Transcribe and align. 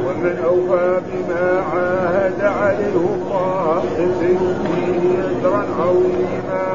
ومن 0.07 0.41
أوفى 0.47 1.01
بما 1.13 1.61
عاهد 1.75 2.41
عليه 2.43 2.95
الله 2.97 3.83
يزيد 3.99 4.41
به 4.41 5.25
أجرا 5.25 5.65
عظيما 5.81 6.66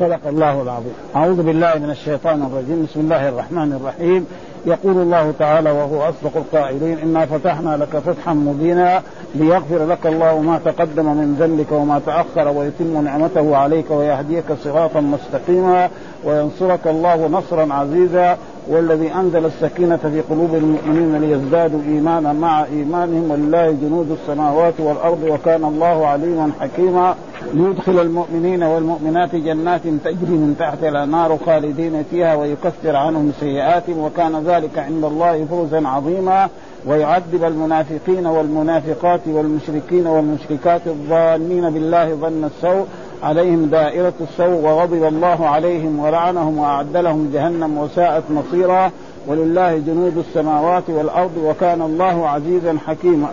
صدق 0.00 0.26
الله 0.28 0.62
العظيم 0.62 0.92
أعوذ 1.16 1.42
بالله 1.42 1.74
من 1.78 1.90
الشيطان 1.90 2.42
الرجيم 2.42 2.86
بسم 2.86 3.00
الله 3.00 3.28
الرحمن 3.28 3.72
الرحيم 3.82 4.26
يقول 4.66 4.92
الله 4.96 5.32
تعالى 5.38 5.70
وهو 5.70 6.02
أصدق 6.08 6.36
القائلين 6.36 6.98
إنا 6.98 7.26
فتحنا 7.26 7.76
لك 7.76 7.96
فتحا 8.02 8.32
مبينا 8.34 9.02
ليغفر 9.34 9.86
لك 9.86 10.06
الله 10.06 10.40
ما 10.40 10.60
تقدم 10.64 11.04
من 11.06 11.36
ذنبك 11.40 11.72
وما 11.72 12.00
تأخر 12.06 12.48
ويتم 12.58 13.04
نعمته 13.04 13.56
عليك 13.56 13.90
ويهديك 13.90 14.44
صراطا 14.64 15.00
مستقيما 15.00 15.88
وينصرك 16.24 16.86
الله 16.86 17.26
نصرا 17.26 17.74
عزيزا 17.74 18.36
والذي 18.68 19.14
أنزل 19.14 19.46
السكينة 19.46 19.96
في 19.96 20.20
قلوب 20.30 20.54
المؤمنين 20.54 21.20
ليزدادوا 21.20 21.80
إيمانا 21.88 22.32
مع 22.32 22.64
إيمانهم 22.64 23.30
ولله 23.30 23.70
جنود 23.70 24.16
السماوات 24.22 24.74
والأرض 24.78 25.22
وكان 25.30 25.64
الله 25.64 26.06
عليما 26.06 26.50
حكيما 26.60 27.14
ليدخل 27.54 27.98
المؤمنين 28.00 28.62
والمؤمنات 28.62 29.34
جنات 29.36 29.80
تجري 30.04 30.30
من 30.42 30.56
تحتها 30.58 30.88
الانهار 30.88 31.38
خالدين 31.46 32.02
فيها 32.10 32.34
ويكفر 32.34 32.96
عنهم 32.96 33.32
سيئاتهم 33.40 33.98
وكان 33.98 34.44
ذلك 34.46 34.78
عند 34.78 35.04
الله 35.04 35.44
فوزا 35.44 35.88
عظيما 35.88 36.48
ويعذب 36.86 37.44
المنافقين 37.44 38.26
والمنافقات 38.26 39.20
والمشركين 39.26 40.06
والمشركات 40.06 40.80
الظانين 40.86 41.70
بالله 41.70 42.14
ظن 42.14 42.44
السوء 42.44 42.86
عليهم 43.22 43.64
دائرة 43.66 44.12
السوء 44.20 44.60
وغضب 44.64 45.04
الله 45.04 45.46
عليهم 45.46 45.98
ولعنهم 45.98 46.58
وأعد 46.58 46.96
لهم 46.96 47.30
جهنم 47.34 47.78
وساءت 47.78 48.22
مصيرا 48.30 48.90
ولله 49.28 49.78
جنود 49.78 50.18
السماوات 50.28 50.82
والارض 50.88 51.30
وكان 51.44 51.82
الله 51.82 52.28
عزيزا 52.28 52.78
حكيما 52.86 53.26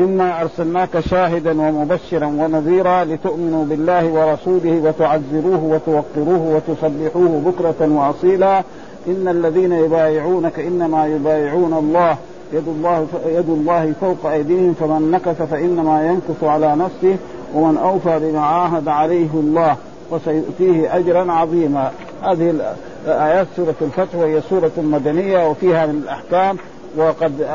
انا 0.00 0.40
ارسلناك 0.42 1.00
شاهدا 1.00 1.50
ومبشرا 1.60 2.26
ونذيرا 2.26 3.04
لتؤمنوا 3.04 3.64
بالله 3.64 4.06
ورسوله 4.06 4.72
وتعزروه 4.84 5.64
وتوقروه 5.64 6.60
وتسبحوه 6.68 7.42
بكره 7.52 7.80
واصيلا 7.90 8.58
ان 9.08 9.28
الذين 9.28 9.72
يبايعونك 9.72 10.58
انما 10.58 11.06
يبايعون 11.06 11.72
الله 11.74 12.16
يد 12.52 12.68
الله 12.68 13.06
يد 13.26 13.48
الله 13.48 13.92
فوق 14.00 14.30
ايديهم 14.30 14.74
فمن 14.80 15.10
نكث 15.10 15.42
فانما 15.42 16.06
ينكث 16.06 16.44
على 16.44 16.74
نفسه 16.76 17.16
ومن 17.54 17.76
اوفى 17.76 18.18
بما 18.22 18.40
عاهد 18.40 18.88
عليه 18.88 19.28
الله 19.34 19.76
وسيؤتيه 20.10 20.96
اجرا 20.96 21.32
عظيما 21.32 21.90
هذه 22.22 22.60
آيات 23.10 23.46
سورة 23.56 23.74
الفتح 23.82 24.14
وهي 24.14 24.40
سورة 24.50 24.70
مدنية 24.76 25.46
وفيها 25.48 25.86
من 25.86 25.98
الأحكام 26.04 26.56
وقد 26.96 27.46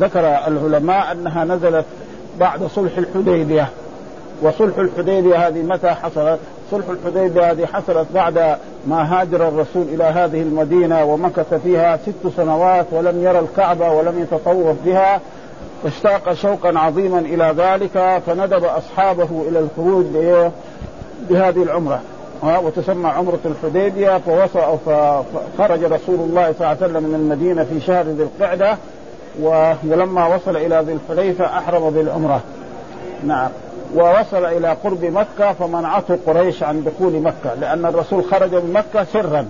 ذكر 0.00 0.20
العلماء 0.20 1.12
أنها 1.12 1.44
نزلت 1.44 1.84
بعد 2.40 2.62
صلح 2.66 2.92
الحديبية 2.98 3.68
وصلح 4.42 4.78
الحديبية 4.78 5.48
هذه 5.48 5.58
متى 5.62 5.90
حصلت؟ 5.90 6.38
صلح 6.70 6.84
الحديبية 6.88 7.50
هذه 7.50 7.66
حصلت 7.66 8.06
بعد 8.14 8.56
ما 8.86 9.20
هاجر 9.20 9.48
الرسول 9.48 9.82
إلى 9.82 10.04
هذه 10.04 10.42
المدينة 10.42 11.04
ومكث 11.04 11.54
فيها 11.54 11.96
ست 11.96 12.32
سنوات 12.36 12.86
ولم 12.92 13.22
يرى 13.24 13.38
الكعبة 13.38 13.92
ولم 13.92 14.20
يتطوف 14.22 14.76
بها 14.86 15.20
فاشتاق 15.82 16.32
شوقا 16.34 16.78
عظيما 16.78 17.18
إلى 17.18 17.54
ذلك 17.58 18.22
فندب 18.26 18.64
أصحابه 18.64 19.44
إلى 19.48 19.58
الخروج 19.58 20.04
بهذه 21.30 21.62
العمرة 21.62 22.00
وتسمى 22.42 23.06
عمرة 23.08 23.38
الحديبية 23.44 24.18
فوصل 24.18 24.78
فخرج 24.86 25.84
رسول 25.84 26.14
الله 26.14 26.54
صلى 26.58 26.58
الله 26.58 26.66
عليه 26.68 26.78
وسلم 26.86 27.02
من 27.02 27.14
المدينة 27.14 27.64
في 27.64 27.80
شهر 27.80 28.04
ذي 28.06 28.22
القعدة 28.22 28.76
ولما 29.84 30.34
وصل 30.36 30.56
إلى 30.56 30.82
ذي 30.86 30.92
الحليفة 31.10 31.46
أحرم 31.58 31.90
بالعمرة 31.90 32.40
نعم 33.26 33.48
ووصل 33.96 34.44
إلى 34.44 34.76
قرب 34.84 35.04
مكة 35.04 35.52
فمنعته 35.52 36.18
قريش 36.26 36.62
عن 36.62 36.84
دخول 36.84 37.12
مكة 37.20 37.54
لأن 37.60 37.84
الرسول 37.86 38.24
خرج 38.24 38.54
من 38.54 38.72
مكة 38.72 39.04
سرا 39.12 39.46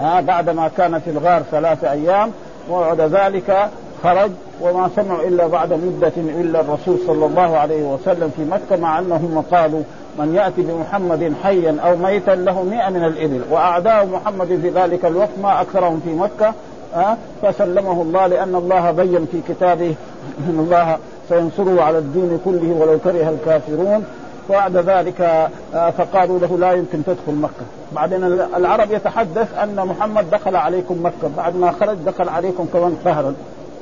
بعدما 0.00 0.20
بعد 0.22 0.50
ما 0.50 0.70
كان 0.76 0.98
في 1.00 1.10
الغار 1.10 1.42
ثلاثة 1.50 1.90
أيام 1.92 2.30
وبعد 2.70 3.00
ذلك 3.00 3.68
خرج 4.04 4.30
وما 4.60 4.90
سمعوا 4.96 5.22
إلا 5.28 5.46
بعد 5.46 5.72
مدة 5.72 6.12
إلا 6.16 6.60
الرسول 6.60 6.98
صلى 7.06 7.26
الله 7.26 7.56
عليه 7.56 7.82
وسلم 7.82 8.30
في 8.36 8.42
مكة 8.44 8.82
مع 8.82 8.98
أنهم 8.98 9.44
قالوا 9.52 9.82
من 10.18 10.34
يأتي 10.34 10.62
بمحمد 10.62 11.32
حيا 11.42 11.76
أو 11.84 11.96
ميتا 11.96 12.30
له 12.30 12.62
مئة 12.62 12.90
من 12.90 13.04
الإبل 13.04 13.40
وأعداء 13.50 14.06
محمد 14.06 14.46
في 14.46 14.68
ذلك 14.68 15.04
الوقت 15.04 15.30
ما 15.42 15.60
أكثرهم 15.60 16.00
في 16.04 16.14
مكة 16.14 16.54
أه؟ 16.96 17.16
فسلمه 17.42 18.02
الله 18.02 18.26
لأن 18.26 18.54
الله 18.54 18.90
بين 18.90 19.26
في 19.32 19.40
كتابه 19.48 19.94
أن 20.50 20.58
الله 20.64 20.96
سينصره 21.28 21.82
على 21.82 21.98
الدين 21.98 22.38
كله 22.44 22.74
ولو 22.80 22.98
كره 22.98 23.30
الكافرون 23.40 24.04
وبعد 24.48 24.76
ذلك 24.76 25.48
آه، 25.74 25.90
فقالوا 25.90 26.38
له 26.38 26.58
لا 26.58 26.72
يمكن 26.72 27.04
تدخل 27.04 27.34
مكة 27.34 27.64
بعدين 27.92 28.24
العرب 28.56 28.92
يتحدث 28.92 29.58
أن 29.62 29.76
محمد 29.86 30.30
دخل 30.30 30.56
عليكم 30.56 31.00
مكة 31.04 31.30
بعد 31.36 31.56
ما 31.56 31.72
خرج 31.80 31.96
دخل 32.06 32.28
عليكم 32.28 32.66
كمان 32.72 32.96
فهرا 33.04 33.34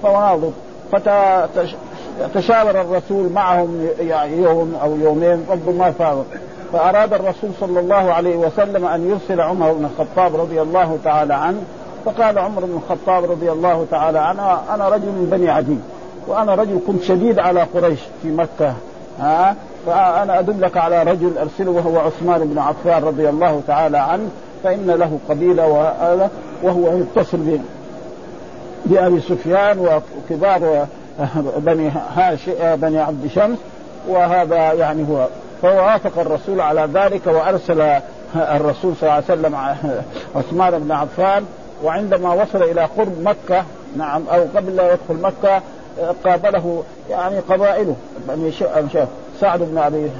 فمناظر 0.02 0.50
تشاور 2.34 2.80
الرسول 2.80 3.32
معهم 3.32 3.86
يعني 4.00 4.36
يوم 4.42 4.74
او 4.82 4.96
يومين 4.96 5.46
ربما 5.50 5.90
فاهم 5.90 6.24
فاراد 6.72 7.12
الرسول 7.14 7.50
صلى 7.60 7.80
الله 7.80 8.12
عليه 8.12 8.36
وسلم 8.36 8.84
ان 8.86 9.08
يرسل 9.10 9.40
عمر 9.40 9.72
بن 9.72 9.84
الخطاب 9.84 10.40
رضي 10.40 10.62
الله 10.62 10.98
تعالى 11.04 11.34
عنه 11.34 11.62
فقال 12.04 12.38
عمر 12.38 12.64
بن 12.64 12.76
الخطاب 12.84 13.30
رضي 13.30 13.52
الله 13.52 13.86
تعالى 13.90 14.18
عنه 14.18 14.58
انا 14.74 14.88
رجل 14.88 15.06
من 15.06 15.28
بني 15.32 15.50
عدي 15.50 15.76
وانا 16.26 16.54
رجل 16.54 16.80
كنت 16.86 17.02
شديد 17.02 17.38
على 17.38 17.62
قريش 17.62 17.98
في 18.22 18.28
مكه 18.28 18.74
ها 19.18 19.54
فانا 19.86 20.38
ادلك 20.38 20.76
على 20.76 21.02
رجل 21.02 21.38
ارسله 21.38 21.70
وهو 21.70 21.98
عثمان 21.98 22.40
بن 22.48 22.58
عفان 22.58 23.04
رضي 23.04 23.28
الله 23.28 23.60
تعالى 23.66 23.98
عنه 23.98 24.28
فان 24.64 24.90
له 24.90 25.18
قبيله 25.28 25.66
وهو 26.62 26.96
يتصل 26.98 27.58
بابي 28.86 29.20
سفيان 29.20 29.78
وكبار 30.26 30.86
بني 31.56 31.90
هاش 32.16 32.40
بني 32.74 32.98
عبد 32.98 33.26
شمس 33.34 33.58
وهذا 34.08 34.72
يعني 34.72 35.06
هو 35.10 35.26
فوافق 35.62 36.18
الرسول 36.20 36.60
على 36.60 36.88
ذلك 36.94 37.26
وارسل 37.26 37.98
الرسول 38.36 38.94
صلى 38.96 39.02
الله 39.02 39.12
عليه 39.12 39.24
وسلم 39.24 39.54
عثمان 40.36 40.78
بن 40.78 40.92
عفان 40.92 41.44
وعندما 41.84 42.32
وصل 42.32 42.62
الى 42.62 42.84
قرب 42.84 43.20
مكه 43.22 43.64
نعم 43.96 44.22
او 44.32 44.44
قبل 44.56 44.76
لا 44.76 44.92
يدخل 44.92 45.22
مكه 45.32 45.62
قابله 46.24 46.82
يعني 47.10 47.38
قبائله 47.38 47.96
بني 48.28 48.52
سعد 49.40 49.58
بن 49.62 49.78
ابي 49.78 50.10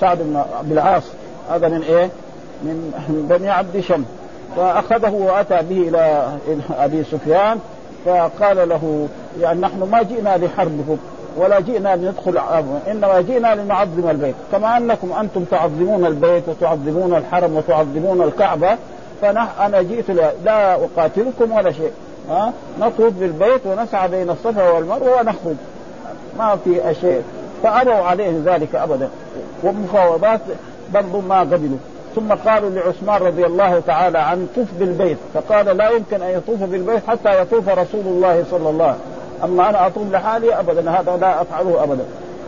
سعد 0.00 0.18
بن 0.18 0.42
ابي 0.60 0.74
العاص 0.74 1.02
هذا 1.50 1.68
من 1.68 1.82
ايه؟ 1.82 2.10
من 2.62 3.26
بني 3.30 3.50
عبد 3.50 3.80
شمس 3.80 4.06
فاخذه 4.56 5.10
واتى 5.10 5.58
به 5.70 5.88
الى 5.88 6.28
ابي 6.78 7.04
سفيان 7.04 7.58
فقال 8.06 8.68
له 8.68 9.08
يعني 9.40 9.60
نحن 9.60 9.88
ما 9.92 10.02
جئنا 10.02 10.36
لحربكم 10.36 10.96
ولا 11.36 11.60
جئنا 11.60 11.96
لندخل 11.96 12.40
انما 12.90 13.20
جئنا 13.20 13.54
لنعظم 13.54 14.10
البيت 14.10 14.34
كما 14.52 14.76
انكم 14.76 15.12
انتم 15.12 15.44
تعظمون 15.44 16.06
البيت 16.06 16.48
وتعظمون 16.48 17.14
الحرم 17.14 17.56
وتعظمون 17.56 18.22
الكعبه 18.22 18.76
فانا 19.22 19.48
انا 19.66 19.82
جئت 19.82 20.10
لا 20.44 20.74
اقاتلكم 20.74 21.52
ولا 21.52 21.72
شيء 21.72 21.90
ها 22.30 22.52
نطوف 22.80 23.12
بالبيت 23.12 23.60
ونسعى 23.66 24.08
بين 24.08 24.30
الصفا 24.30 24.70
والمروه 24.70 25.20
ونخرج 25.20 25.54
ما 26.38 26.56
في 26.64 26.80
شيء 27.00 27.22
فابوا 27.62 27.94
عليه 27.94 28.32
ذلك 28.44 28.74
ابدا 28.74 29.08
والمفاوضات 29.62 30.40
برضو 30.94 31.20
ما 31.20 31.40
قبلوا 31.40 31.76
ثم 32.16 32.28
قالوا 32.34 32.70
لعثمان 32.70 33.22
رضي 33.22 33.46
الله 33.46 33.80
تعالى 33.86 34.18
عنه 34.18 34.46
طف 34.56 34.66
بالبيت 34.78 35.16
فقال 35.34 35.76
لا 35.76 35.90
يمكن 35.90 36.22
ان 36.22 36.30
يطوف 36.30 36.62
بالبيت 36.62 37.02
حتى 37.08 37.40
يطوف 37.42 37.68
رسول 37.68 38.00
الله 38.06 38.44
صلى 38.50 38.70
الله 38.70 38.84
عليه 38.84 38.94
وسلم 38.96 39.04
اما 39.44 39.68
انا 39.70 39.86
اطوف 39.86 40.12
لحالي 40.12 40.58
ابدا 40.58 40.90
هذا 40.90 41.16
لا 41.16 41.42
افعله 41.42 41.82
ابدا 41.84 42.04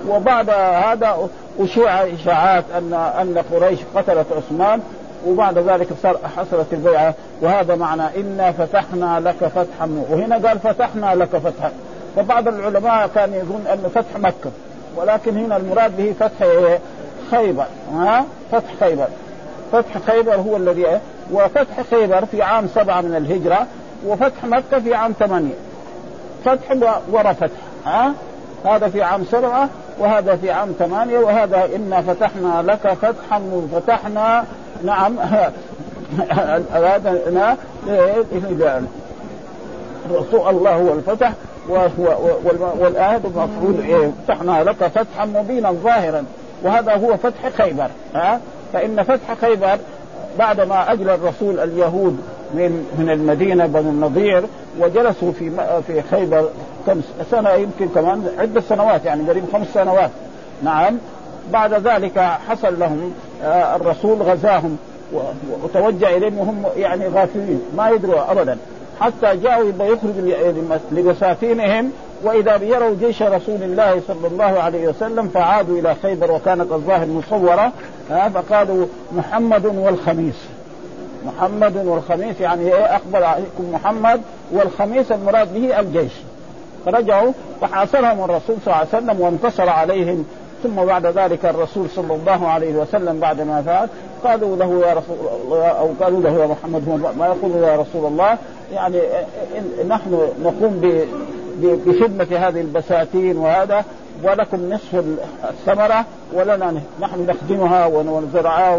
وبعد 0.08 0.50
هذا 0.50 1.28
اشيع 1.60 1.92
اشاعات 2.02 2.64
ان 2.78 2.94
ان 2.94 3.42
قريش 3.52 3.78
قتلت 3.94 4.26
عثمان 4.36 4.80
وبعد 5.26 5.58
ذلك 5.58 5.88
صار 6.02 6.18
حصلت 6.36 6.66
البيعه 6.72 7.14
وهذا 7.40 7.74
معنى 7.74 8.02
انا 8.20 8.52
فتحنا 8.52 9.20
لك 9.20 9.48
فتحا 9.50 10.04
وهنا 10.10 10.48
قال 10.48 10.58
فتحنا 10.58 11.14
لك 11.14 11.28
فتحا 11.28 11.72
فبعض 12.16 12.48
العلماء 12.48 13.10
كان 13.14 13.34
يظن 13.34 13.66
ان 13.66 13.90
فتح 13.94 14.16
مكه 14.18 14.50
ولكن 14.96 15.36
هنا 15.38 15.56
المراد 15.56 15.96
به 15.96 16.14
فتح 16.20 16.48
خيبر 17.30 17.64
ها 17.96 18.24
فتح 18.52 18.74
خيبر 18.80 19.06
فتح 19.72 19.98
خيبر 20.06 20.34
هو 20.34 20.56
الذي 20.56 20.86
إيه؟ 20.86 21.00
وفتح 21.32 21.80
خيبر 21.90 22.24
في 22.24 22.42
عام 22.42 22.68
سبعة 22.74 23.00
من 23.00 23.14
الهجرة 23.16 23.66
وفتح 24.06 24.44
مكة 24.44 24.80
في 24.84 24.94
عام 24.94 25.12
ثمانية 25.18 25.54
فتح 26.44 26.72
ورا 27.12 27.32
فتح 27.32 27.58
ها 27.86 28.12
هذا 28.66 28.88
في 28.88 29.02
عام 29.02 29.24
سبعة 29.24 29.68
وهذا 29.98 30.36
في 30.36 30.50
عام 30.50 30.72
ثمانية 30.78 31.18
وهذا 31.18 31.68
إنا 31.76 32.02
فتحنا 32.02 32.62
لك 32.62 32.94
فتحا 33.02 33.62
فتحنا 33.72 34.44
نعم 34.84 35.16
أرادنا 36.76 37.56
رسول 40.12 40.48
الله 40.50 40.74
هو 40.74 40.92
الفتح 40.94 41.32
والآيات 42.80 43.20
المفروض 43.24 43.80
إيه 43.86 44.10
فتحنا 44.28 44.64
لك 44.64 44.76
فتحا 44.86 45.24
مبينا 45.26 45.70
ظاهرا 45.72 46.24
وهذا 46.62 46.94
هو 46.96 47.16
فتح 47.16 47.48
خيبر 47.58 47.88
ها 48.14 48.40
فإن 48.72 49.02
فتح 49.02 49.34
خيبر 49.40 49.78
بعدما 50.38 50.92
أجلى 50.92 51.14
الرسول 51.14 51.60
اليهود 51.60 52.16
من 52.54 52.72
من 52.98 53.10
المدينة 53.10 53.66
بن 53.66 53.78
النضير 53.78 54.42
وجلسوا 54.80 55.32
في 55.32 55.50
في 55.86 56.02
خيبر 56.10 56.48
كم 56.86 57.00
سنة 57.30 57.50
يمكن 57.50 57.88
كمان 57.88 58.28
عدة 58.38 58.60
سنوات 58.60 59.04
يعني 59.04 59.28
قريب 59.28 59.44
خمس 59.52 59.66
سنوات 59.74 60.10
نعم 60.62 60.98
بعد 61.50 61.74
ذلك 61.74 62.18
حصل 62.18 62.78
لهم 62.80 63.14
آه، 63.44 63.76
الرسول 63.76 64.22
غزاهم 64.22 64.76
وتوجه 65.64 66.16
إليهم 66.16 66.38
وهم 66.38 66.64
يعني 66.76 67.08
غافلين 67.08 67.62
ما 67.76 67.90
يدروا 67.90 68.32
أبدا 68.32 68.58
حتى 69.00 69.36
جاءوا 69.36 69.68
يبغى 69.68 69.88
يخرج 69.88 70.12
لبساتينهم 70.92 71.92
واذا 72.22 72.56
بيروا 72.56 72.94
جيش 73.00 73.22
رسول 73.22 73.62
الله 73.62 74.00
صلى 74.08 74.26
الله 74.26 74.60
عليه 74.62 74.88
وسلم 74.88 75.28
فعادوا 75.28 75.78
الى 75.80 75.94
خيبر 76.02 76.30
وكانت 76.32 76.72
الظاهر 76.72 77.06
مصوره 77.06 77.72
فقالوا 78.34 78.86
محمد 79.12 79.66
والخميس 79.66 80.34
محمد 81.26 81.76
والخميس 81.86 82.40
يعني 82.40 82.74
ايه 82.74 83.00
عليكم 83.14 83.72
محمد 83.72 84.20
والخميس 84.52 85.12
المراد 85.12 85.54
به 85.54 85.80
الجيش 85.80 86.12
فرجعوا 86.86 87.32
فحاصرهم 87.60 88.24
الرسول 88.24 88.56
صلى 88.64 88.74
الله 88.74 88.86
عليه 88.92 88.98
وسلم 88.98 89.20
وانتصر 89.20 89.68
عليهم 89.68 90.26
ثم 90.62 90.74
بعد 90.84 91.06
ذلك 91.06 91.46
الرسول 91.46 91.90
صلى 91.90 92.14
الله 92.14 92.48
عليه 92.48 92.72
وسلم 92.72 93.20
بعد 93.20 93.40
ما 93.40 93.62
فعل 93.62 93.88
قالوا 94.24 94.56
له 94.56 94.82
يا 94.88 94.92
رسول 94.94 95.16
الله 95.44 95.66
او 95.66 95.88
قالوا 96.00 96.22
له 96.22 96.30
يا 96.30 96.46
محمد 96.46 96.88
ما 97.18 97.26
يقول 97.26 97.62
يا 97.62 97.76
رسول 97.76 98.06
الله 98.06 98.38
يعني 98.72 98.98
نحن 99.88 100.18
نقوم 100.42 100.80
بخدمة 101.66 102.46
هذه 102.48 102.60
البساتين 102.60 103.36
وهذا 103.36 103.84
ولكم 104.22 104.70
نصف 104.70 105.04
الثمرة 105.50 106.04
ولنا 106.34 106.74
نحن 107.00 107.26
نخدمها 107.28 107.86
ونزرعها 107.86 108.78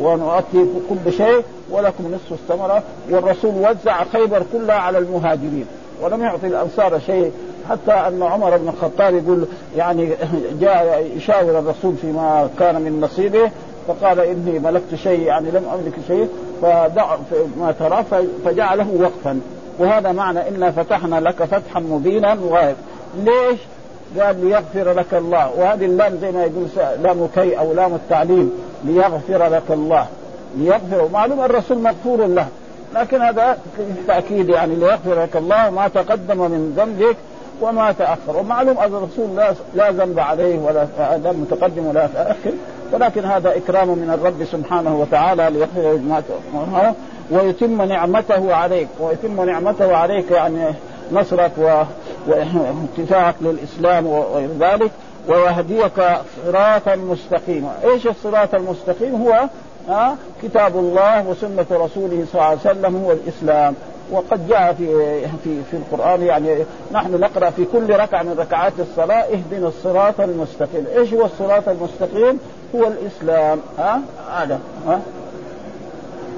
ونؤتي 0.00 0.64
كل 0.88 1.12
شيء 1.12 1.42
ولكم 1.70 2.14
نصف 2.14 2.32
الثمرة 2.32 2.82
والرسول 3.10 3.54
وزع 3.54 4.04
خيبر 4.04 4.42
كلها 4.52 4.74
على 4.76 4.98
المهاجرين 4.98 5.66
ولم 6.02 6.22
يعطي 6.22 6.46
الأنصار 6.46 6.98
شيء 6.98 7.32
حتى 7.70 7.92
أن 7.92 8.22
عمر 8.22 8.56
بن 8.56 8.68
الخطاب 8.68 9.14
يقول 9.14 9.46
يعني 9.76 10.08
جاء 10.60 11.06
يشاور 11.16 11.58
الرسول 11.58 11.94
فيما 12.00 12.50
كان 12.58 12.74
من 12.74 13.00
نصيبه 13.00 13.50
فقال 13.88 14.20
إني 14.20 14.58
ملكت 14.58 14.94
شيء 14.94 15.20
يعني 15.20 15.50
لم 15.50 15.64
أملك 15.74 15.94
شيء 16.08 16.28
فدع 16.62 17.16
ما 17.58 17.72
ترى 17.72 18.04
فجعله 18.44 18.86
وقفا 19.02 19.40
وهذا 19.78 20.12
معنى 20.12 20.48
إنا 20.48 20.70
فتحنا 20.70 21.20
لك 21.20 21.42
فتحا 21.44 21.80
مبينا 21.80 22.32
وغير 22.34 22.74
ليش؟ 23.16 23.58
قال 24.20 24.46
ليغفر 24.48 24.92
لك 24.92 25.14
الله 25.14 25.50
وهذه 25.56 25.84
اللام 25.84 26.18
زي 26.20 26.32
ما 26.32 26.40
يقول 26.42 26.66
لام 27.02 27.28
كي 27.34 27.58
أو 27.58 27.72
لام 27.72 27.94
التعليم 27.94 28.52
ليغفر 28.84 29.46
لك 29.48 29.62
الله 29.70 30.06
ليغفر 30.56 31.08
معلوم 31.12 31.40
الرسول 31.40 31.78
مغفور 31.78 32.26
له 32.26 32.46
لكن 32.94 33.20
هذا 33.20 33.58
تأكيد 34.06 34.48
يعني 34.48 34.74
ليغفر 34.74 35.22
لك 35.22 35.36
الله 35.36 35.70
ما 35.70 35.88
تقدم 35.88 36.38
من 36.38 36.74
ذنبك 36.76 37.16
وما 37.60 37.92
تأخر 37.92 38.36
ومعلوم 38.36 38.78
أن 38.78 38.94
الرسول 38.94 39.36
لا, 39.36 39.54
لا 39.74 39.90
ذنب 39.90 40.18
عليه 40.20 40.58
ولا 40.58 40.86
ذنب 41.16 41.46
متقدم 41.50 41.86
ولا 41.86 42.08
تأخر 42.14 42.52
ولكن 42.92 43.24
هذا 43.24 43.56
إكرام 43.56 43.88
من 43.88 44.10
الرب 44.18 44.44
سبحانه 44.44 44.96
وتعالى 45.00 45.50
ليغفر 45.52 45.98
ما 46.08 46.22
ويتم 47.32 47.82
نعمته 47.82 48.54
عليك 48.54 48.88
ويتم 49.00 49.44
نعمته 49.44 49.96
عليك 49.96 50.30
يعني 50.30 50.58
نصرك 51.12 51.50
و... 51.58 51.82
وانتفاعك 52.28 53.34
للاسلام 53.40 54.06
وغير 54.06 54.48
ذلك 54.60 54.90
ويهديك 55.28 55.92
صراطا 56.46 56.94
مستقيما، 56.96 57.72
ايش 57.84 58.06
الصراط 58.06 58.54
المستقيم؟ 58.54 59.22
هو 59.22 59.32
ها 59.32 59.48
آه، 60.10 60.14
كتاب 60.42 60.76
الله 60.76 61.26
وسنه 61.28 61.66
رسوله 61.70 62.24
صلى 62.32 62.34
الله 62.34 62.44
عليه 62.44 62.60
وسلم 62.60 63.04
هو 63.04 63.12
الاسلام 63.12 63.74
وقد 64.10 64.48
جاء 64.48 64.74
في 64.78 65.20
في 65.44 65.58
في 65.70 65.76
القران 65.76 66.22
يعني 66.22 66.56
نحن 66.92 67.20
نقرا 67.20 67.50
في 67.50 67.64
كل 67.64 67.90
ركعه 67.94 68.22
من 68.22 68.36
ركعات 68.38 68.72
الصلاه 68.78 69.22
اهدنا 69.22 69.68
الصراط 69.68 70.20
المستقيم، 70.20 70.86
ايش 70.96 71.12
هو 71.14 71.24
الصراط 71.24 71.68
المستقيم؟ 71.68 72.38
هو 72.74 72.84
الاسلام 72.86 73.58
ها 73.78 73.98
آه، 74.28 74.40
هذا 74.42 74.60
آه. 74.88 74.92
ها 74.92 75.00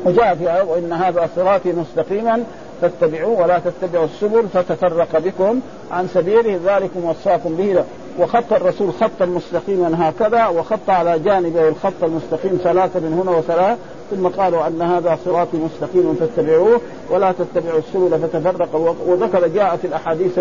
وجاء 0.04 0.34
في 0.34 0.62
وان 0.70 0.92
هذا 0.92 1.28
صراطي 1.36 1.72
مستقيما 1.72 2.44
فاتبعوه 2.80 3.40
ولا 3.42 3.58
تتبعوا 3.58 4.04
السبل 4.04 4.44
فتفرق 4.52 5.18
بكم 5.18 5.60
عن 5.92 6.08
سبيله 6.14 6.60
ذلكم 6.66 7.04
وصاكم 7.04 7.54
به 7.56 7.84
وخط 8.18 8.52
الرسول 8.52 8.92
خطا 9.00 9.24
مستقيما 9.26 10.08
هكذا 10.08 10.46
وخط 10.46 10.90
على 10.90 11.18
جانبه 11.18 11.68
الخط 11.68 11.92
المستقيم 12.02 12.60
ثلاثه 12.64 13.00
من 13.00 13.12
هنا 13.22 13.36
وثلاثه 13.38 13.76
ثم 14.10 14.28
قالوا 14.28 14.66
ان 14.66 14.82
هذا 14.82 15.18
صراطي 15.24 15.56
مستقيم 15.56 16.18
فاتبعوه 16.20 16.80
ولا 17.10 17.32
تتبعوا 17.32 17.78
السبل 17.78 18.18
فتفرق 18.28 18.96
وذكر 19.08 19.46
جاء 19.46 19.56
يعني 19.56 19.78
في 19.78 19.86
الاحاديث 19.86 20.38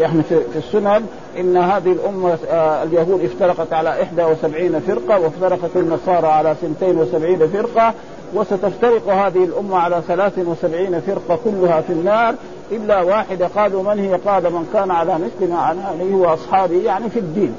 يعني 0.00 0.22
في 0.22 0.34
السنن 0.58 1.06
ان 1.38 1.56
هذه 1.56 1.92
الامه 1.92 2.38
آه، 2.50 2.82
اليهود 2.82 3.24
افترقت 3.24 3.72
على 3.72 3.88
71 3.98 4.80
فرقه 4.80 5.20
وافترقت 5.20 5.70
النصارى 5.76 6.26
على 6.26 6.50
72 6.50 7.48
فرقه 7.48 7.94
وستفترق 8.34 9.08
هذه 9.08 9.44
الأمة 9.44 9.76
على 9.78 10.02
73 10.08 11.00
فرقة 11.00 11.38
كلها 11.44 11.80
في 11.80 11.92
النار 11.92 12.34
إلا 12.72 13.02
واحدة 13.02 13.46
قالوا 13.46 13.82
من 13.94 13.98
هي 14.04 14.14
قال 14.14 14.42
من 14.42 14.68
كان 14.72 14.90
على 14.90 15.14
مثل 15.14 15.52
ما 15.52 15.70
أنا 15.72 15.84
عليه 15.88 16.14
وأصحابه 16.14 16.82
يعني 16.84 17.10
في 17.10 17.18
الدين 17.18 17.54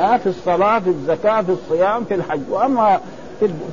آه 0.00 0.16
في 0.16 0.26
الصلاة 0.26 0.78
في 0.78 0.88
الزكاة 0.90 1.40
في 1.42 1.52
الصيام 1.52 2.04
في 2.04 2.14
الحج 2.14 2.40
وأما 2.50 3.00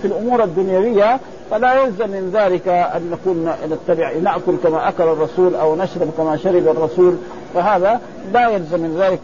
في 0.02 0.06
الأمور 0.06 0.44
الدنيوية 0.44 1.20
فلا 1.52 1.84
يلزم 1.84 2.10
من 2.10 2.30
ذلك 2.34 2.68
أن 2.68 3.12
نكون 3.12 3.52
نتبع 3.72 4.12
نأكل 4.24 4.56
كما 4.64 4.88
أكل 4.90 5.04
الرسول 5.04 5.56
أو 5.56 5.76
نشرب 5.76 6.10
كما 6.18 6.38
شرب 6.38 6.68
الرسول 6.68 7.16
فهذا 7.54 8.00
لا 8.34 8.50
يلزم 8.50 8.80
من 8.80 8.98
ذلك 9.00 9.20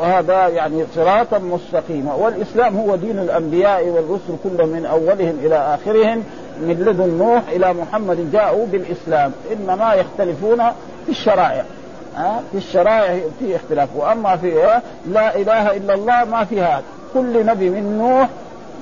وهذا 0.00 0.48
يعني 0.48 0.84
صراطا 0.94 1.38
مستقيما 1.38 2.14
والإسلام 2.14 2.76
هو 2.76 2.96
دين 2.96 3.18
الأنبياء 3.18 3.84
والرسل 3.86 4.34
كلهم 4.44 4.68
من 4.68 4.86
أولهم 4.86 5.36
إلى 5.44 5.54
آخرهم 5.56 6.22
من 6.60 6.84
لدن 6.86 7.14
نوح 7.18 7.42
الى 7.48 7.72
محمد 7.74 8.32
جاءوا 8.32 8.66
بالاسلام 8.66 9.32
انما 9.52 9.94
يختلفون 9.94 10.58
في 11.06 11.10
الشرائع 11.12 11.64
ها 12.16 12.40
في 12.52 12.58
الشرائع 12.58 13.20
في 13.38 13.56
اختلاف 13.56 13.88
واما 13.96 14.36
في 14.36 14.80
لا 15.08 15.36
اله 15.36 15.76
الا 15.76 15.94
الله 15.94 16.24
ما 16.24 16.44
في 16.44 16.60
هذا 16.62 16.82
كل 17.14 17.46
نبي 17.46 17.70
من 17.70 17.98
نوح 17.98 18.28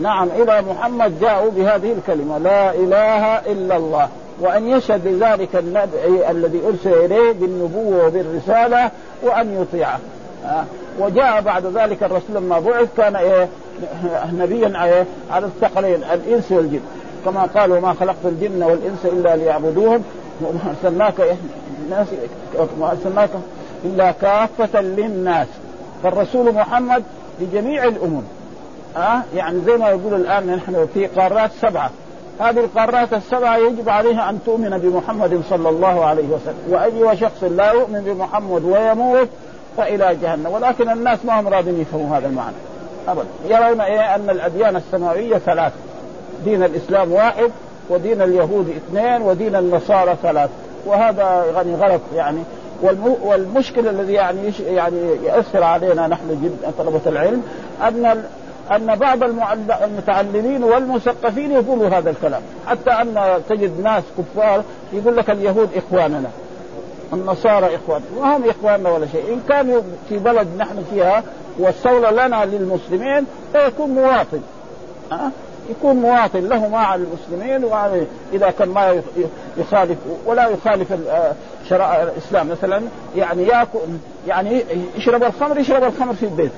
نعم 0.00 0.28
الى 0.36 0.62
محمد 0.62 1.20
جاءوا 1.20 1.50
بهذه 1.50 1.92
الكلمه 1.92 2.38
لا 2.38 2.70
اله 2.74 3.38
الا 3.52 3.76
الله 3.76 4.08
وان 4.40 4.68
يشهد 4.68 5.04
بذلك 5.04 5.56
النبي 5.56 6.30
الذي 6.30 6.60
ارسل 6.66 6.92
اليه 7.04 7.32
بالنبوه 7.32 8.06
وبالرساله 8.06 8.90
وان 9.22 9.62
يطيعه 9.62 9.98
أه؟ 10.44 10.64
وجاء 10.98 11.40
بعد 11.40 11.66
ذلك 11.66 12.02
الرسول 12.02 12.36
لما 12.36 12.58
بعث 12.58 12.88
كان 12.96 13.16
ايه 13.16 13.48
نبيا 14.32 14.72
على 15.30 15.46
الثقلين 15.46 16.04
الانس 16.12 16.52
والجن 16.52 16.80
كما 17.24 17.42
قال 17.42 17.72
وما 17.72 17.92
خلقت 17.94 18.24
الجن 18.24 18.62
والانس 18.62 18.98
الا 19.04 19.36
ليعبدوهم 19.36 20.04
وما 20.42 20.58
ارسلناك 20.76 21.20
إيه؟ 21.20 21.36
الناس 21.84 22.06
وما 22.76 22.90
ارسلناك 22.90 23.30
الا 23.84 24.10
كافه 24.10 24.80
للناس 24.80 25.46
فالرسول 26.02 26.54
محمد 26.54 27.02
لجميع 27.40 27.84
الامم 27.84 28.22
ها 28.96 29.16
أه؟ 29.32 29.36
يعني 29.36 29.60
زي 29.66 29.76
ما 29.76 29.88
يقول 29.88 30.14
الان 30.14 30.46
نحن 30.46 30.86
في 30.94 31.06
قارات 31.06 31.50
سبعه 31.62 31.90
هذه 32.40 32.60
القارات 32.60 33.12
السبعه 33.12 33.56
يجب 33.56 33.88
عليها 33.88 34.30
ان 34.30 34.38
تؤمن 34.46 34.78
بمحمد 34.78 35.42
صلى 35.50 35.68
الله 35.68 36.04
عليه 36.04 36.24
وسلم 36.28 36.54
واي 37.04 37.16
شخص 37.16 37.44
لا 37.44 37.72
يؤمن 37.72 38.00
بمحمد 38.04 38.64
ويموت 38.64 39.28
فالى 39.76 40.16
جهنم 40.22 40.46
ولكن 40.46 40.90
الناس 40.90 41.18
ما 41.24 41.40
هم 41.40 41.48
راضين 41.48 41.80
يفهموا 41.80 42.16
هذا 42.18 42.26
المعنى 42.28 42.54
ابدا 43.08 43.24
يرون 43.48 43.80
ايه 43.80 44.14
ان 44.14 44.30
الاديان 44.30 44.76
السماويه 44.76 45.38
ثلاث 45.38 45.72
دين 46.44 46.62
الاسلام 46.62 47.12
واحد 47.12 47.50
ودين 47.90 48.22
اليهود 48.22 48.70
اثنين 48.76 49.22
ودين 49.22 49.56
النصارى 49.56 50.16
ثلاث 50.22 50.50
وهذا 50.86 51.44
يعني 51.56 51.74
غلط 51.74 52.00
يعني 52.16 52.42
والمشكله 53.22 53.90
الذي 53.90 54.12
يعني 54.12 54.52
يعني 54.66 54.96
يؤثر 55.24 55.62
علينا 55.62 56.06
نحن 56.06 56.28
جدا 56.42 56.72
طلبه 56.78 57.00
العلم 57.06 57.42
ان 57.82 58.24
ان 58.74 58.94
بعض 58.96 59.22
المتعلمين 59.84 60.64
والمثقفين 60.64 61.50
يقولوا 61.52 61.88
هذا 61.88 62.10
الكلام، 62.10 62.42
حتى 62.66 62.90
ان 62.90 63.20
تجد 63.48 63.80
ناس 63.80 64.02
كفار 64.18 64.62
يقول 64.92 65.16
لك 65.16 65.30
اليهود 65.30 65.68
اخواننا 65.76 66.30
النصارى 67.12 67.68
اخواننا، 67.76 68.06
ما 68.20 68.36
هم 68.36 68.40
اخواننا 68.50 68.90
ولا 68.90 69.06
شيء، 69.12 69.24
ان 69.32 69.40
كانوا 69.48 69.80
في 70.08 70.18
بلد 70.18 70.48
نحن 70.58 70.84
فيها 70.94 71.22
والثوره 71.58 72.10
لنا 72.10 72.44
للمسلمين 72.44 73.24
فيكون 73.52 73.90
مواطن. 73.90 74.40
ها؟ 75.12 75.26
أه؟ 75.26 75.30
يكون 75.70 75.96
مواطن 75.96 76.40
له 76.40 76.68
ما 76.68 76.78
على 76.78 77.02
المسلمين 77.04 77.64
وعلى 77.64 78.06
اذا 78.32 78.50
كان 78.50 78.68
ما 78.68 79.02
يخالف 79.56 79.98
ولا 80.26 80.48
يخالف 80.48 80.92
آه، 81.08 81.32
شرائع 81.68 82.02
الاسلام 82.02 82.48
مثلا 82.48 82.82
يعني 83.16 83.42
ياكل 83.46 83.78
يعني 84.28 84.62
يشرب 84.96 85.24
الخمر 85.24 85.58
يشرب 85.58 85.84
الخمر 85.84 86.14
في 86.14 86.22
البيت 86.22 86.52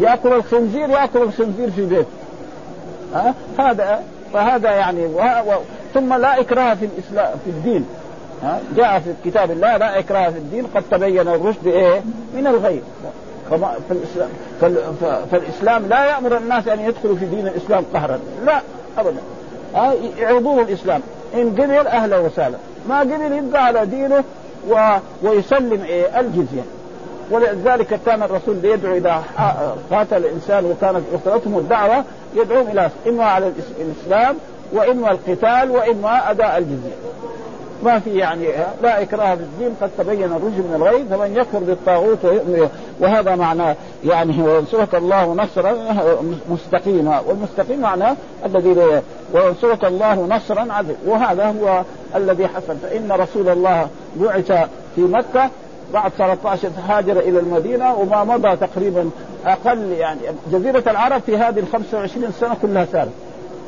ياكل 0.00 0.32
الخنزير 0.32 0.88
ياكل 0.90 1.22
الخنزير 1.22 1.70
في 1.70 1.86
بيته 1.86 2.06
ها 3.14 3.34
هذا 3.58 4.02
فهذا 4.34 4.70
يعني 4.70 5.08
ثم 5.94 6.14
لا 6.14 6.40
اكراه 6.40 6.74
في 6.74 6.84
الاسلام 6.86 7.30
في 7.44 7.50
الدين 7.50 7.86
ها 8.42 8.60
جاء 8.76 8.98
في 9.00 9.30
كتاب 9.30 9.50
الله 9.50 9.76
لا 9.76 9.98
اكراه 9.98 10.28
في 10.30 10.38
الدين 10.38 10.66
قد 10.66 10.82
تبين 10.90 11.28
الرشد 11.28 11.66
ايه 11.66 12.00
من 12.34 12.46
الغيب 12.46 12.82
فالإسلام, 13.88 14.28
فالإسلام 15.32 15.86
لا 15.88 16.04
يأمر 16.04 16.36
الناس 16.36 16.68
أن 16.68 16.80
يدخلوا 16.80 17.16
في 17.16 17.24
دين 17.24 17.48
الإسلام 17.48 17.84
قهرا 17.94 18.18
لا 18.46 18.60
أبدا 18.98 19.20
آه، 19.76 19.92
يعرضوه 20.18 20.62
الإسلام 20.62 21.00
إن 21.34 21.52
قبل 21.58 21.86
أهلا 21.86 22.18
وسهلا 22.18 22.58
ما 22.88 23.00
قبل 23.00 23.32
يبقى 23.32 23.64
على 23.66 23.86
دينه 23.86 24.24
و... 24.70 24.74
ويسلم 25.22 25.82
إيه 25.84 26.20
الجزية 26.20 26.62
ولذلك 27.30 28.00
كان 28.06 28.22
الرسول 28.22 28.64
يدعو 28.64 28.94
إذا 28.96 29.22
آه، 29.38 29.74
قاتل 29.90 30.16
الإنسان 30.16 30.64
وكانت 30.64 31.00
وصلتهم 31.12 31.58
الدعوة 31.58 32.04
يدعوهم 32.36 32.66
إلى 32.68 32.90
إما 33.08 33.24
على 33.24 33.52
الإسلام 33.80 34.36
وإما 34.72 35.10
القتال 35.10 35.70
وإما 35.70 36.30
أداء 36.30 36.58
الجزية 36.58 36.96
ما 37.86 37.98
في 38.00 38.16
يعني 38.18 38.46
لا 38.82 39.02
إكراه 39.02 39.34
في 39.34 39.40
الدين 39.40 39.74
قد 39.80 39.90
تبين 39.98 40.24
الرجل 40.32 40.58
من 40.68 40.72
الغي 40.76 41.04
فمن 41.04 41.36
يكفر 41.36 41.58
بالطاغوت 41.58 42.18
وهذا 43.00 43.36
معناه 43.36 43.76
يعني 44.04 44.42
وينصرك 44.42 44.94
الله 44.94 45.32
نصرا 45.32 45.72
مستقيما 46.50 47.20
والمستقيم 47.20 47.80
معناه 47.80 48.16
الذي 48.44 49.02
وينصرك 49.32 49.84
الله 49.84 50.14
نصرا 50.26 50.66
عزيزا 50.70 50.94
وهذا 51.06 51.46
هو 51.62 51.82
الذي 52.16 52.48
حصل 52.48 52.76
فإن 52.76 53.12
رسول 53.12 53.48
الله 53.48 53.88
بعث 54.16 54.52
في 54.96 55.00
مكة 55.00 55.50
بعد 55.94 56.10
13 56.18 56.68
هاجر 56.88 57.12
الى 57.18 57.38
المدينه 57.38 57.94
وما 57.94 58.24
مضى 58.24 58.56
تقريبا 58.56 59.10
اقل 59.46 59.92
يعني 59.98 60.20
جزيره 60.52 60.82
العرب 60.86 61.22
في 61.26 61.36
هذه 61.36 61.58
ال 61.60 61.68
25 61.72 62.32
سنه 62.40 62.56
كلها 62.62 62.86
سارت 62.92 63.10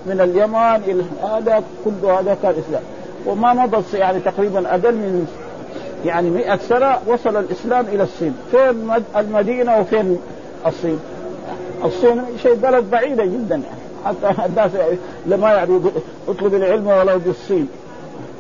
من 0.07 0.21
اليمن 0.21 0.81
الى 1.23 1.31
هذا 1.31 1.63
كل 1.85 2.07
هذا 2.09 2.37
كان 2.43 2.55
اسلام 2.67 2.83
وما 3.29 3.55
مضت 3.55 3.95
يعني 3.95 4.21
تقريبا 4.21 4.71
اقل 4.71 4.95
من 4.95 5.27
يعني 6.07 6.31
100 6.31 6.57
سنه 6.57 6.97
وصل 7.07 7.37
الاسلام 7.37 7.87
الى 7.93 8.03
الصين، 8.03 8.37
فين 8.51 8.91
المدينه 9.17 9.79
وفين 9.81 10.19
الصين؟ 10.67 10.99
الصين 11.85 12.23
شيء 12.43 12.55
بلد 12.55 12.91
بعيده 12.91 13.25
جدا 13.25 13.55
يعني 13.97 14.17
حتى 14.29 14.47
الناس 14.47 14.71
لما 15.27 15.49
يعني 15.53 15.81
اطلب 16.29 16.55
العلم 16.55 16.87
ولو 16.87 17.19
بالصين 17.19 17.69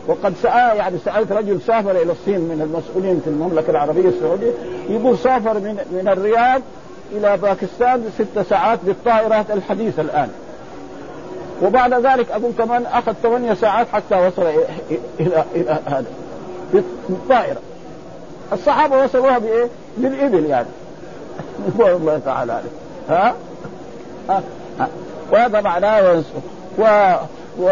وقد 0.06 0.34
سأل 0.42 0.76
يعني 0.76 0.98
سألت 1.04 1.32
رجل 1.32 1.60
سافر 1.66 1.90
إلى 1.90 2.12
الصين 2.12 2.40
من 2.40 2.60
المسؤولين 2.62 3.20
في 3.20 3.30
المملكة 3.30 3.70
العربية 3.70 4.08
السعودية 4.08 4.50
يقول 4.90 5.18
سافر 5.18 5.54
من 5.54 5.74
من 5.92 6.08
الرياض 6.08 6.62
إلى 7.12 7.36
باكستان 7.36 8.04
ست 8.18 8.48
ساعات 8.50 8.78
بالطائرات 8.84 9.46
الحديثة 9.50 10.02
الآن 10.02 10.28
وبعد 11.62 11.94
ذلك 11.94 12.30
اقول 12.30 12.52
كمان 12.58 12.86
اخذ 12.86 13.12
ثمانية 13.22 13.54
ساعات 13.54 13.86
حتى 13.92 14.14
وصل 14.26 14.42
الى 15.20 15.44
الى 15.54 15.78
هذا 15.86 16.04
بالطائره 17.08 17.58
الصحابه 18.52 19.04
وصلوها 19.04 19.38
بايه؟ 19.38 19.68
بالابل 19.96 20.46
يعني 20.46 20.66
والله 21.78 22.20
تعالى 22.24 22.52
عليه 22.52 22.70
ها؟, 23.10 23.34
ها؟, 24.28 24.42
ها؟ 24.80 24.88
وهذا 25.32 25.60
معناه 25.60 26.22
و... 26.78 26.84
و... 27.60 27.68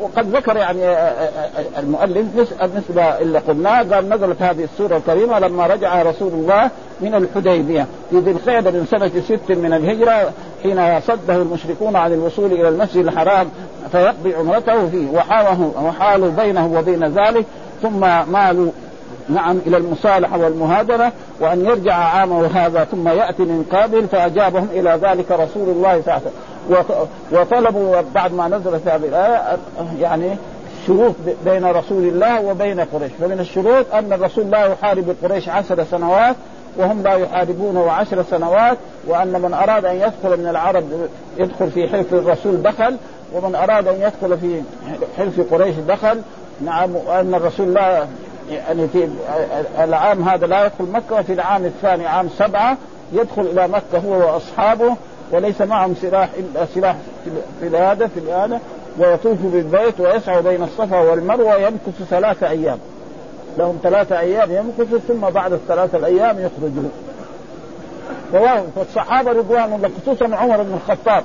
وقد 0.00 0.36
ذكر 0.36 0.56
يعني 0.56 0.94
المؤلف 1.78 2.26
بالنسبه 2.62 3.02
اللي 3.18 3.38
قلناه 3.38 3.82
قال 3.94 4.08
نزلت 4.08 4.42
هذه 4.42 4.64
السوره 4.64 4.96
الكريمه 4.96 5.38
لما 5.38 5.66
رجع 5.66 6.02
رسول 6.02 6.32
الله 6.32 6.70
من 7.00 7.14
الحديبيه 7.14 7.86
في 8.10 8.18
ذي 8.18 8.30
القعده 8.30 8.70
من 8.70 8.86
سنه 8.90 9.08
ست 9.20 9.52
من 9.52 9.72
الهجره 9.74 10.32
حين 10.62 11.00
صده 11.00 11.36
المشركون 11.36 11.96
عن 11.96 12.12
الوصول 12.12 12.52
الى 12.52 12.68
المسجد 12.68 13.06
الحرام 13.06 13.46
فيقضي 13.92 14.34
عمرته 14.34 14.86
فيه 14.88 15.10
وحاله 15.12 15.72
وحالوا 15.86 16.30
بينه 16.30 16.66
وبين 16.66 17.04
ذلك 17.04 17.46
ثم 17.82 18.00
مالوا 18.32 18.70
نعم 19.28 19.58
الى 19.66 19.76
المصالحه 19.76 20.38
والمهادره 20.38 21.12
وان 21.40 21.64
يرجع 21.64 21.94
عامه 21.94 22.46
هذا 22.46 22.84
ثم 22.84 23.08
ياتي 23.08 23.42
من 23.42 23.64
قابل 23.72 24.06
فاجابهم 24.08 24.68
الى 24.72 24.98
ذلك 25.02 25.30
رسول 25.30 25.68
الله 25.68 26.02
صلى 26.04 26.16
الله 26.16 26.20
عليه 26.70 26.80
وسلم 26.80 27.06
وطلبوا 27.32 27.96
بعد 28.14 28.32
ما 28.34 28.48
نزلت 28.48 28.88
هذه 28.88 29.04
الايه 29.04 29.58
يعني 30.00 30.36
شروط 30.86 31.14
بين 31.44 31.64
رسول 31.64 32.02
الله 32.08 32.40
وبين 32.40 32.80
قريش 32.80 33.12
فمن 33.20 33.40
الشروط 33.40 33.86
ان 33.94 34.12
الرسول 34.12 34.50
لا 34.50 34.64
يحارب 34.64 35.16
قريش 35.22 35.48
عشر 35.48 35.84
سنوات 35.90 36.36
وهم 36.76 37.02
لا 37.02 37.14
يحاربونه 37.14 37.90
عشر 37.90 38.22
سنوات 38.30 38.78
وأن 39.06 39.40
من 39.42 39.54
أراد 39.54 39.84
أن 39.84 39.94
يدخل 39.96 40.40
من 40.40 40.46
العرب 40.48 40.84
يدخل 41.36 41.70
في 41.70 41.88
حلف 41.88 42.14
الرسول 42.14 42.62
دخل 42.62 42.96
ومن 43.34 43.54
أراد 43.54 43.86
أن 43.88 43.94
يدخل 44.00 44.38
في 44.38 44.62
حلف 45.18 45.54
قريش 45.54 45.74
دخل 45.76 46.22
نعم 46.64 46.96
وأن 46.96 47.34
الرسول 47.34 47.74
لا 47.74 48.06
يعني 48.50 48.88
في 48.88 49.08
العام 49.78 50.28
هذا 50.28 50.46
لا 50.46 50.66
يدخل 50.66 50.84
مكة 50.84 51.16
وفي 51.16 51.32
العام 51.32 51.64
الثاني 51.64 52.06
عام 52.06 52.28
سبعة 52.38 52.76
يدخل 53.12 53.42
إلى 53.42 53.68
مكة 53.68 53.98
هو 54.06 54.10
وأصحابه 54.34 54.96
وليس 55.32 55.60
معهم 55.62 55.94
سلاح 56.02 56.28
إلا 56.38 56.66
سلاح 56.74 56.96
في 57.60 57.66
الاده 57.66 58.06
في 58.06 58.20
الاده 58.20 58.58
ويطوف 58.98 59.38
بالبيت 59.42 60.00
ويسعى 60.00 60.42
بين 60.42 60.62
الصفا 60.62 60.98
والمروة 61.00 61.56
يمكث 61.56 62.02
ثلاثة 62.10 62.48
أيام 62.48 62.78
لهم 63.58 63.78
ثلاثة 63.82 64.18
أيام 64.18 64.50
يمكثوا 64.52 64.98
ثم 64.98 65.20
بعد 65.30 65.52
الثلاثة 65.52 65.98
الأيام 65.98 66.36
يخرجون 66.38 66.92
فالصحابة 68.76 69.32
رضوان 69.32 69.72
الله 69.72 69.90
خصوصا 70.02 70.36
عمر 70.36 70.62
بن 70.62 70.74
الخطاب 70.86 71.24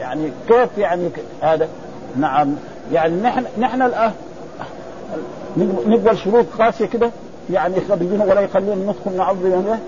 يعني 0.00 0.30
كيف 0.48 0.78
يعني 0.78 1.08
هذا 1.40 1.68
نعم 2.16 2.54
يعني 2.92 3.14
نحن 3.14 3.44
نحن 3.58 3.82
الآن 3.82 4.12
نقبل 5.86 6.18
شروط 6.18 6.44
قاسية 6.58 6.86
كده 6.86 7.10
يعني 7.50 7.76
يخرجونه 7.76 8.24
ولا 8.24 8.40
يخلون 8.40 8.78
ندخل 9.06 9.16
نعوذ 9.16 9.36
بالله 9.42 9.78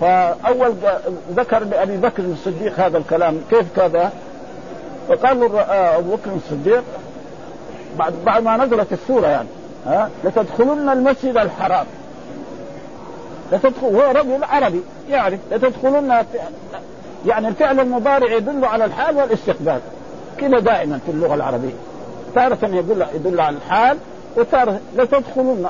فأول 0.00 0.74
ذكر 1.36 1.64
لأبي 1.64 1.96
بكر 1.96 2.22
الصديق 2.24 2.80
هذا 2.80 2.98
الكلام 2.98 3.40
كيف 3.50 3.66
كذا 3.76 4.12
فقال 5.08 5.56
آه، 5.56 5.98
أبو 5.98 6.16
بكر 6.16 6.30
الصديق 6.36 6.82
بعد 7.98 8.14
بعد 8.26 8.42
ما 8.42 8.56
نزلت 8.56 8.92
السوره 8.92 9.26
يعني 9.26 9.48
ها 9.86 10.10
لتدخلن 10.24 10.88
المسجد 10.88 11.36
الحرام 11.36 11.86
لتدخل 13.52 13.86
هو 13.94 14.10
رجل 14.10 14.44
عربي 14.44 14.82
يعرف 15.10 15.40
يعني 15.40 15.40
لتدخلن 15.56 16.24
يعني 17.26 17.48
الفعل 17.48 17.80
المضارع 17.80 18.32
يدل 18.32 18.64
على 18.64 18.84
الحال 18.84 19.16
والاستقبال 19.16 19.80
كذا 20.38 20.58
دائما 20.58 21.00
في 21.06 21.12
اللغه 21.12 21.34
العربيه 21.34 21.72
تارة 22.34 22.58
يدل 22.62 23.06
يدل 23.14 23.40
على 23.40 23.56
الحال 23.56 23.96
وتارة 24.36 24.80
لتدخلن 24.96 25.66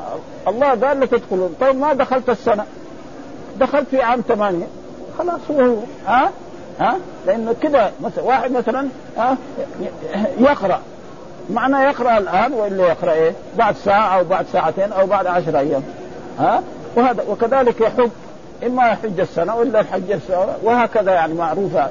الله 0.48 0.68
قال 0.70 1.00
لتدخلن 1.00 1.54
طيب 1.60 1.76
ما 1.76 1.92
دخلت 1.92 2.30
السنه 2.30 2.64
دخلت 3.56 3.88
في 3.88 4.02
عام 4.02 4.20
ثمانية 4.20 4.66
خلاص 5.18 5.40
هو 5.50 5.60
هو 5.60 5.76
ها 6.06 6.30
ها 6.80 6.96
لانه 7.26 7.54
كذا 7.62 7.92
مثلا 8.00 8.24
واحد 8.24 8.50
مثلا 8.52 8.88
ها 9.18 9.36
يقرا 10.40 10.80
معناه 11.54 11.82
يقرا 11.84 12.18
الان 12.18 12.52
والا 12.52 12.86
يقرا 12.86 13.12
ايه؟ 13.12 13.32
بعد 13.58 13.76
ساعه 13.76 14.16
او 14.18 14.24
بعد 14.24 14.46
ساعتين 14.52 14.92
او 14.92 15.06
بعد 15.06 15.26
عشر 15.26 15.58
ايام 15.58 15.82
ها 16.38 16.62
وهذا 16.96 17.24
وكذلك 17.28 17.80
يحج 17.80 18.10
اما 18.66 18.86
يحج 18.88 19.20
السنه 19.20 19.56
والا 19.56 19.80
الحج 19.80 20.10
السنه 20.12 20.46
وهكذا 20.62 21.12
يعني 21.12 21.34
معروفه 21.34 21.88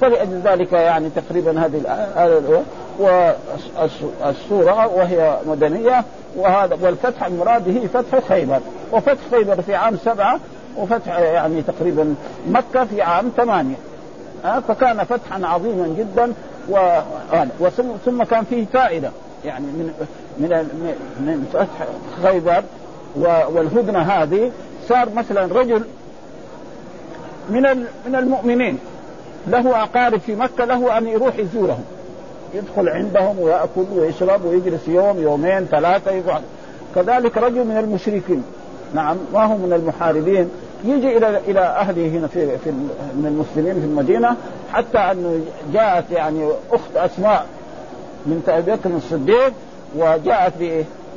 فلأجل 0.00 0.40
ذلك 0.44 0.72
يعني 0.72 1.10
تقريبا 1.10 1.50
هذه 1.60 1.76
الآية 1.78 2.62
والسورة 4.20 4.86
وهي 4.86 5.36
مدنية 5.46 6.04
وهذا 6.36 6.78
والفتح 6.82 7.26
المراد 7.26 7.64
به 7.64 7.86
فتح 8.00 8.28
خيبر 8.28 8.60
وفتح 8.92 9.20
خيبر 9.30 9.62
في 9.62 9.74
عام 9.74 9.96
سبعة 10.04 10.38
وفتح 10.76 11.18
يعني 11.18 11.62
تقريبا 11.62 12.14
مكة 12.48 12.84
في 12.84 13.02
عام 13.02 13.32
ثمانية 13.36 13.74
فكان 14.68 15.04
فتحا 15.04 15.46
عظيما 15.46 15.94
جدا 15.98 16.32
و... 16.70 16.76
و... 17.60 17.68
ثم 18.04 18.22
كان 18.22 18.44
فيه 18.44 18.64
فائده 18.72 19.10
يعني 19.44 19.64
من 19.66 19.90
من 20.38 20.48
من 21.20 21.46
فتح 21.52 21.88
خيبر 22.22 22.62
والهدنه 23.50 23.98
هذه 23.98 24.50
صار 24.88 25.08
مثلا 25.16 25.60
رجل 25.60 25.82
من 27.50 27.62
من 28.06 28.14
المؤمنين 28.14 28.78
له 29.46 29.82
اقارب 29.82 30.20
في 30.20 30.34
مكه 30.34 30.64
له 30.64 30.98
ان 30.98 31.06
يروح 31.08 31.36
يزورهم 31.38 31.84
يدخل 32.54 32.88
عندهم 32.88 33.38
وياكل 33.38 33.84
ويشرب 33.94 34.44
ويجلس 34.44 34.88
يوم 34.88 35.20
يومين 35.22 35.64
ثلاثه 35.64 36.10
يقعد 36.10 36.42
كذلك 36.94 37.36
رجل 37.38 37.64
من 37.66 37.76
المشركين 37.78 38.42
نعم 38.94 39.16
ما 39.34 39.44
هو 39.44 39.56
من 39.56 39.72
المحاربين 39.72 40.48
يجي 40.84 41.16
الى 41.16 41.38
الى 41.48 41.60
اهله 41.60 42.08
هنا 42.18 42.26
في 42.26 42.58
في 42.58 42.70
من 42.70 43.24
المسلمين 43.28 43.80
في 43.80 43.86
المدينه 43.86 44.36
حتى 44.72 44.98
انه 44.98 45.40
جاءت 45.74 46.10
يعني 46.10 46.48
اخت 46.72 46.96
اسماء 46.96 47.46
من 48.26 48.42
ابي 48.48 48.72
بكر 48.72 48.90
الصديق 48.96 49.52
وجاءت 49.96 50.52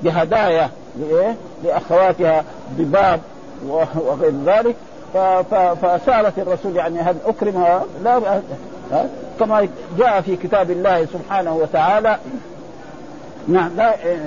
بهدايا 0.04 0.70
لايه؟ 1.00 1.36
لاخواتها 1.64 2.44
بباب 2.78 3.20
وغير 3.68 4.34
ذلك 4.46 4.76
فسالت 5.82 6.40
الرسول 6.40 6.76
يعني 6.76 7.00
هل 7.00 7.16
اكرمها؟ 7.26 7.84
لا 8.04 8.22
كما 9.40 9.68
جاء 10.00 10.22
في 10.22 10.36
كتاب 10.36 10.72
الله 10.72 11.06
سبحانه 11.06 11.56
وتعالى 11.56 12.18
نعم 13.48 13.70
لا 13.78 14.04
إيه، 14.06 14.20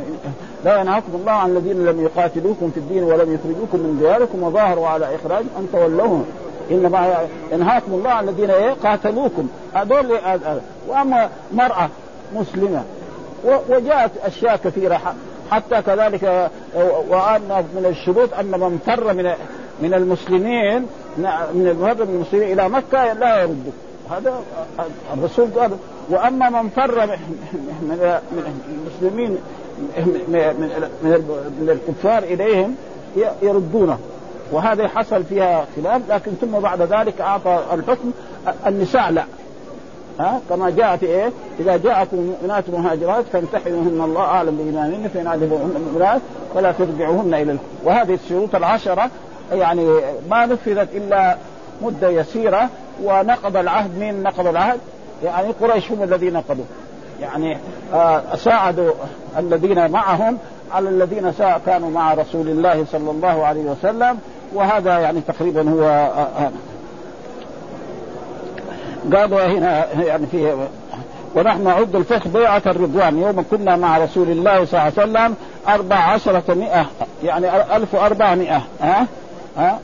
لا 0.65 0.81
ينهاكم 0.81 1.13
الله 1.15 1.33
عن 1.33 1.51
الذين 1.51 1.87
لم 1.87 2.01
يقاتلوكم 2.05 2.71
في 2.71 2.81
الدين 2.81 3.03
ولم 3.03 3.35
يخرجوكم 3.35 3.81
من 3.81 3.99
دياركم 4.01 4.43
وظاهروا 4.43 4.89
على 4.89 5.15
اخراج 5.15 5.45
ان 5.59 5.69
تولوهم 5.73 6.25
انما 6.71 7.17
ينهاكم 7.53 7.93
الله 7.95 8.11
عن 8.11 8.29
الذين 8.29 8.51
إيه، 8.51 8.73
قاتلوكم 8.73 9.49
هذول 9.75 10.17
آه، 10.17 10.29
آه، 10.47 10.61
واما 10.89 11.29
مراه 11.53 11.89
مسلمه 12.35 12.83
وجاءت 13.71 14.11
اشياء 14.25 14.57
كثيره 14.57 15.01
حتى 15.51 15.83
كذلك 15.83 16.25
آه، 16.25 16.51
وان 17.09 17.65
من 17.77 17.87
الشروط 17.87 18.35
ان 18.41 18.45
من 18.51 18.79
فر 18.87 19.13
من 19.15 19.31
من 19.83 19.95
المسلمين 19.95 20.87
من 21.19 21.25
من 21.55 22.07
المسلمين 22.11 22.53
الى 22.53 22.69
مكه 22.69 23.13
لا 23.13 23.43
يرده 23.43 23.73
هذا 24.11 24.35
الرسول 25.15 25.49
قال 25.57 25.71
واما 26.11 26.51
من 26.63 26.69
فر 26.69 27.07
من 27.07 28.21
المسلمين 28.79 29.39
من 30.09 30.89
من 31.61 31.71
الكفار 31.71 32.23
اليهم 32.23 32.75
يردونه 33.43 33.99
وهذا 34.53 34.89
حصل 34.89 35.25
فيها 35.25 35.67
خلاف 35.77 36.03
لكن 36.09 36.33
ثم 36.41 36.47
بعد 36.59 36.81
ذلك 36.83 37.21
اعطى 37.21 37.61
الحكم 37.75 38.13
النساء 38.67 39.11
لا 39.13 39.25
ها 40.21 40.41
كما 40.51 40.71
جاء 40.71 40.97
في 40.97 41.07
ايه؟ 41.07 41.31
اذا 41.61 41.77
جاءكم 41.77 42.17
مؤمنات 42.17 42.65
مهاجرات 42.71 43.25
فامتحنوهن 43.33 44.01
الله 44.05 44.21
اعلم 44.23 44.57
بايمانهن 44.57 45.09
فان 45.15 45.27
عجبوهن 45.27 45.73
المؤمنات 45.77 46.21
فلا 46.55 46.73
ترجعوهن 46.73 47.35
الى 47.35 47.57
وهذه 47.85 48.15
الشروط 48.25 48.55
العشره 48.55 49.11
يعني 49.53 49.89
ما 50.31 50.47
نفذت 50.47 50.89
الا 50.95 51.37
مده 51.83 52.09
يسيره 52.11 52.69
ونقض 53.05 53.57
العهد 53.57 53.91
من 53.99 54.23
نقض 54.23 54.47
العهد 54.47 54.81
يعني 55.23 55.49
قريش 55.61 55.91
هم 55.93 56.03
الذين 56.03 56.37
قضوا 56.37 56.65
يعني 57.21 57.59
آه، 57.95 58.37
ساعدوا 58.37 58.93
الذين 59.39 59.91
معهم 59.91 60.39
على 60.73 60.89
الذين 60.89 61.33
كانوا 61.67 61.91
مع 61.91 62.15
رسول 62.15 62.49
الله 62.49 62.85
صلى 62.93 63.11
الله 63.11 63.47
عليه 63.47 63.61
وسلم 63.63 64.19
وهذا 64.55 64.99
يعني 64.99 65.21
تقريبا 65.21 65.71
هو 65.71 65.85
آه، 65.89 66.29
آه، 66.43 66.51
قالوا 69.17 69.43
هنا 69.47 69.85
يعني 70.03 70.27
فيه 70.27 70.55
ونحن 71.37 71.65
نعد 71.65 71.97
الفتح 71.97 72.29
بيعة 72.29 72.63
الرضوان 72.67 73.19
يوم 73.19 73.45
كنا 73.51 73.77
مع 73.77 73.99
رسول 73.99 74.31
الله 74.31 74.65
صلى 74.65 74.81
الله 74.81 74.81
عليه 74.81 74.93
وسلم 74.95 75.35
أربع 75.69 75.97
عشرة 75.97 76.55
مئة 76.55 76.87
يعني 77.25 77.77
ألف 77.77 77.95
وأربعمائة 77.95 78.63
ها 78.81 79.07
ها 79.57 79.79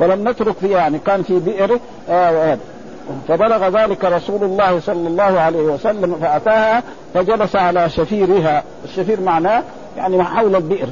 فلم 0.00 0.28
نترك 0.28 0.54
فيها 0.56 0.78
يعني 0.78 0.98
كان 0.98 1.22
في 1.22 1.38
بئر 1.38 1.78
آه، 2.10 2.58
فبلغ 3.28 3.68
ذلك 3.80 4.04
رسول 4.04 4.44
الله 4.44 4.80
صلى 4.80 5.08
الله 5.08 5.40
عليه 5.40 5.60
وسلم 5.62 6.14
فأتاها 6.14 6.82
فجلس 7.14 7.56
على 7.56 7.90
شفيرها 7.90 8.62
الشفير 8.84 9.20
معناه 9.20 9.62
يعني 9.96 10.24
حول 10.24 10.56
البئر 10.56 10.88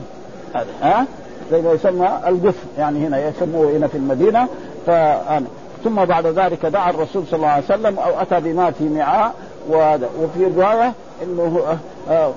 ها 0.82 1.04
زي 1.50 1.62
ما 1.62 1.72
يسمى 1.72 2.08
الجف 2.26 2.54
يعني 2.78 3.06
هنا 3.06 3.28
يسموه 3.28 3.72
هنا 3.76 3.86
في 3.86 3.96
المدينة 3.98 4.46
ف... 4.86 4.90
ثم 5.84 6.04
بعد 6.04 6.26
ذلك 6.26 6.66
دعا 6.66 6.90
الرسول 6.90 7.24
صلى 7.26 7.36
الله 7.36 7.48
عليه 7.48 7.64
وسلم 7.64 7.98
أو 7.98 8.20
أتى 8.20 8.40
بما 8.40 8.70
في 8.70 8.88
معاء 8.88 9.34
وفي 10.22 10.44
رواية 10.56 10.92
أنه 11.22 11.76
معاء 12.08 12.32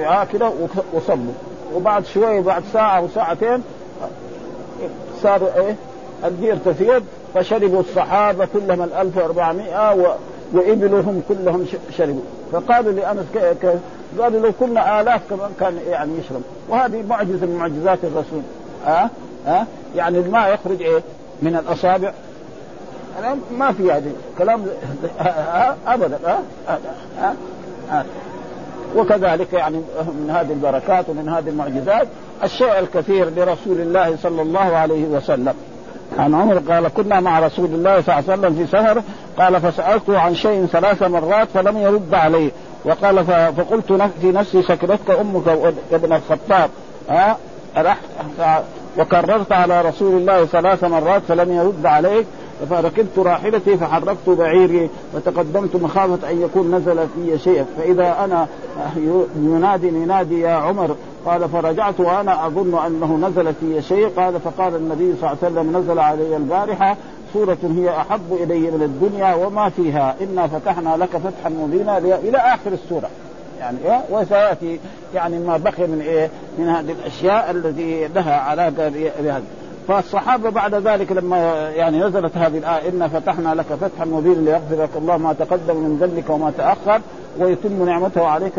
آه، 0.00 0.20
آه، 0.20 0.24
كده 0.32 0.50
وصلوا 0.92 1.32
وبعد 1.74 2.06
شوية 2.06 2.40
بعد 2.40 2.62
ساعة 2.72 2.98
أو 2.98 3.08
ساعتين 3.08 3.62
صاروا 5.24 5.48
ايه 5.56 5.76
البئر 6.24 6.56
تفيض 6.56 7.04
فشربوا 7.34 7.80
الصحابة 7.80 8.48
كلهم 8.52 8.82
ال 8.82 8.92
1400 8.94 9.94
و... 9.94 10.14
وإبلهم 10.52 11.22
كلهم 11.28 11.66
شربوا 11.98 12.20
فقالوا 12.52 12.92
لأنس 12.92 13.26
ك... 13.34 13.38
ك... 13.38 13.78
قالوا 14.22 14.40
لو 14.40 14.52
كنا 14.60 15.00
آلاف 15.00 15.20
كمان 15.30 15.50
كان 15.60 15.78
يعني 15.88 16.12
يشرب 16.18 16.42
وهذه 16.68 17.04
معجزة 17.08 17.46
من 17.46 17.56
معجزات 17.60 17.98
الرسول 18.04 18.42
ها 18.86 19.04
أه؟ 19.04 19.48
أه؟ 19.50 19.52
ها 19.52 19.66
يعني 19.96 20.18
الماء 20.18 20.54
يخرج 20.54 20.82
إيه 20.82 21.02
من 21.42 21.56
الأصابع 21.56 22.12
أنا 23.18 23.36
ما 23.58 23.72
في 23.72 23.92
هذه 23.92 24.12
كلام 24.38 24.64
أبدا 25.86 26.18
ها 26.24 26.38
أه؟ 27.92 28.04
وكذلك 28.96 29.52
يعني 29.52 29.76
من 29.98 30.30
هذه 30.38 30.52
البركات 30.52 31.04
ومن 31.08 31.28
هذه 31.28 31.48
المعجزات 31.48 32.08
الشيء 32.44 32.78
الكثير 32.78 33.28
لرسول 33.36 33.80
الله 33.80 34.16
صلى 34.22 34.42
الله 34.42 34.76
عليه 34.76 35.04
وسلم 35.04 35.54
عن 36.18 36.34
عمر 36.34 36.58
قال 36.72 36.88
كنا 36.88 37.20
مع 37.20 37.38
رسول 37.38 37.64
الله 37.66 38.02
صلى 38.02 38.18
الله 38.18 38.32
عليه 38.32 38.40
وسلم 38.40 38.54
في 38.54 38.66
سهر 38.76 39.02
قال 39.38 39.60
فسألته 39.60 40.18
عن 40.18 40.34
شيء 40.34 40.66
ثلاث 40.66 41.02
مرات 41.02 41.48
فلم 41.54 41.78
يرد 41.78 42.14
عليه 42.14 42.50
وقال 42.84 43.24
فقلت 43.26 43.92
في 44.22 44.32
نفسي 44.32 44.62
سكرتك 44.62 45.10
أمك 45.10 45.42
ابن 45.92 46.12
الخطاب 46.12 46.70
ها 47.10 47.36
وكررت 48.98 49.52
على 49.52 49.80
رسول 49.82 50.20
الله 50.20 50.44
ثلاث 50.44 50.84
مرات 50.84 51.22
فلم 51.28 51.52
يرد 51.52 51.86
عليك 51.86 52.26
فركبت 52.70 53.18
راحلتي 53.18 53.76
فحركت 53.76 54.26
بعيري 54.28 54.90
وتقدمت 55.14 55.76
مخافة 55.76 56.30
أن 56.30 56.42
يكون 56.42 56.74
نزل 56.74 57.06
في 57.14 57.38
شيء 57.38 57.64
فإذا 57.78 58.24
أنا 58.24 58.46
ينادي 59.42 59.88
ينادي 59.88 60.40
يا 60.40 60.52
عمر 60.52 60.96
قال 61.26 61.48
فرجعت 61.48 62.00
وأنا 62.00 62.46
أظن 62.46 62.78
أنه 62.86 63.28
نزل 63.28 63.54
في 63.54 63.82
شيء 63.82 64.08
قال 64.16 64.40
فقال 64.40 64.74
النبي 64.76 65.14
صلى 65.20 65.30
الله 65.30 65.36
عليه 65.42 65.52
وسلم 65.60 65.76
نزل 65.78 65.98
علي 65.98 66.36
البارحة 66.36 66.96
سورة 67.32 67.58
هي 67.62 67.90
أحب 67.96 68.32
إلي 68.40 68.58
من 68.70 68.82
الدنيا 68.82 69.34
وما 69.34 69.68
فيها 69.68 70.16
إنا 70.20 70.46
فتحنا 70.46 70.96
لك 70.96 71.08
فتحا 71.16 71.48
مبينا 71.48 71.98
إلى 71.98 72.38
آخر 72.38 72.72
السورة 72.72 73.08
يعني 73.60 73.78
إيه؟ 73.84 74.00
وسيأتي 74.10 74.80
يعني 75.14 75.38
ما 75.38 75.56
بقي 75.56 75.86
من 75.86 76.02
إيه 76.06 76.30
من 76.58 76.68
هذه 76.68 76.92
الأشياء 77.00 77.50
التي 77.50 78.08
لها 78.08 78.36
علاقة 78.36 78.88
بهذا 79.22 79.42
فالصحابه 79.88 80.50
بعد 80.50 80.74
ذلك 80.74 81.12
لما 81.12 81.70
يعني 81.70 81.98
نزلت 82.00 82.36
هذه 82.36 82.58
الايه 82.58 82.88
انا 82.90 83.08
فتحنا 83.08 83.54
لك 83.54 83.64
فتحا 83.64 84.04
مبينا 84.04 84.34
ليغفر 84.50 84.82
لك 84.82 84.88
الله 84.96 85.16
ما 85.16 85.32
تقدم 85.32 85.76
من 85.76 85.98
ذنبك 86.00 86.30
وما 86.30 86.52
تاخر 86.58 87.00
ويتم 87.38 87.84
نعمته 87.86 88.26
عليك 88.26 88.52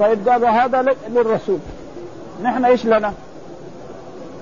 طيب 0.00 0.28
قال 0.28 0.44
هذا 0.44 0.94
للرسول 1.08 1.58
نحن 2.42 2.64
ايش 2.64 2.84
لنا؟ 2.86 3.12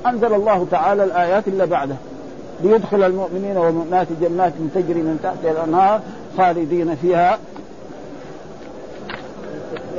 انزل 0.06 0.34
الله 0.34 0.66
تعالى 0.70 1.04
الايات 1.04 1.48
اللي 1.48 1.66
بعده 1.66 1.94
ليدخل 2.62 3.02
المؤمنين 3.02 3.56
والمؤمنات 3.56 4.06
جنات 4.20 4.52
تجري 4.74 5.02
من 5.02 5.18
تحتها 5.22 5.50
الانهار 5.50 6.00
خالدين 6.38 6.96
فيها 6.96 7.38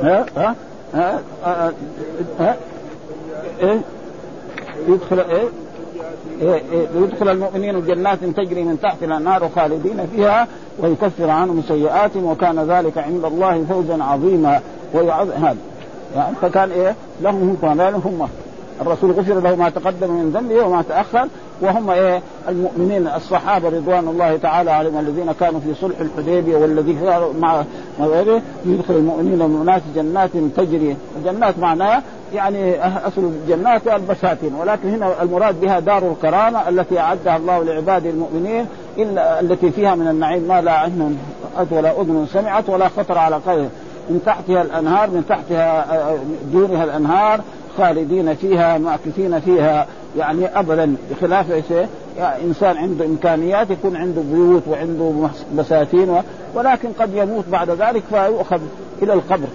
ها 0.02 0.26
ها 0.36 0.54
ها, 0.94 1.20
ها, 1.44 1.66
ها, 1.66 1.72
ها 2.40 2.56
ايه 3.62 3.80
يدخل 4.88 5.20
ايه 5.20 5.48
ليدخل 6.94 7.28
المؤمنين 7.28 7.86
جنات 7.86 8.18
تجري 8.24 8.62
من 8.62 8.80
تحت 8.82 9.02
النار 9.02 9.48
خالدين 9.56 10.06
فيها 10.16 10.48
ويكفر 10.80 11.30
عنهم 11.30 11.62
سيئاتهم 11.68 12.24
وكان 12.24 12.58
ذلك 12.58 12.98
عند 12.98 13.24
الله 13.24 13.64
فوزا 13.68 14.04
عظيما 14.04 14.60
ويعظ 14.94 15.30
هذا 15.30 15.56
يعني 16.16 16.36
فكان 16.42 16.70
ايه 16.70 16.94
لهم 17.22 17.56
هم 18.04 18.28
الرسول 18.82 19.10
غفر 19.10 19.40
له 19.40 19.54
ما 19.56 19.70
تقدم 19.70 20.10
من 20.10 20.30
ذنبه 20.34 20.66
وما 20.66 20.82
تاخر 20.82 21.26
وهم 21.60 21.90
ايه 21.90 22.22
المؤمنين 22.48 23.06
الصحابه 23.16 23.68
رضوان 23.68 24.08
الله 24.08 24.36
تعالى 24.36 24.70
عليهم 24.70 24.98
الذين 24.98 25.32
كانوا 25.40 25.60
في 25.60 25.74
صلح 25.74 25.96
الحديبيه 26.00 26.56
والذين 26.56 26.98
كانوا 27.00 27.32
مع 27.40 27.62
غيره 28.00 28.42
يدخل 28.66 28.94
المؤمنين 28.94 29.40
والمؤمنات 29.42 29.82
جنات 29.96 30.30
تجري 30.56 30.96
جنات 31.24 31.58
معناها 31.58 32.02
يعني 32.34 32.74
أه- 32.74 33.06
اصل 33.06 33.24
الجنات 33.48 33.88
البساتين 33.88 34.54
ولكن 34.54 34.88
هنا 34.94 35.22
المراد 35.22 35.60
بها 35.60 35.78
دار 35.80 36.12
الكرامه 36.12 36.68
التي 36.68 36.98
اعدها 36.98 37.36
الله 37.36 37.64
لعباده 37.64 38.10
المؤمنين 38.10 38.66
الا 38.98 39.40
التي 39.40 39.70
فيها 39.70 39.94
من 39.94 40.08
النعيم 40.08 40.42
ما 40.42 40.60
لا 40.62 40.72
عين 40.72 41.18
رأت 41.58 41.66
ولا 41.70 42.00
اذن 42.00 42.26
سمعت 42.32 42.68
ولا 42.68 42.88
خطر 42.88 43.18
على 43.18 43.36
قلب 43.36 43.70
من 44.10 44.20
تحتها 44.26 44.62
الانهار 44.62 45.10
من 45.10 45.24
تحتها 45.28 45.80
آه، 45.94 46.10
آه، 46.12 46.16
دونها 46.52 46.84
الانهار 46.84 47.40
خالدين 47.78 48.34
فيها 48.34 48.78
معكفين 48.78 49.40
فيها 49.40 49.86
يعني 50.18 50.46
ابدا 50.58 50.96
بخلاف 51.10 51.46
يعني 52.18 52.44
انسان 52.44 52.76
عنده 52.76 53.04
امكانيات 53.04 53.70
يكون 53.70 53.96
عنده 53.96 54.20
بيوت 54.32 54.62
وعنده 54.68 55.12
بساتين 55.56 56.10
و... 56.10 56.20
ولكن 56.54 56.88
قد 57.00 57.10
يموت 57.14 57.44
بعد 57.52 57.70
ذلك 57.70 58.02
فيؤخذ 58.10 58.58
الى 59.02 59.12
القبر 59.12 59.46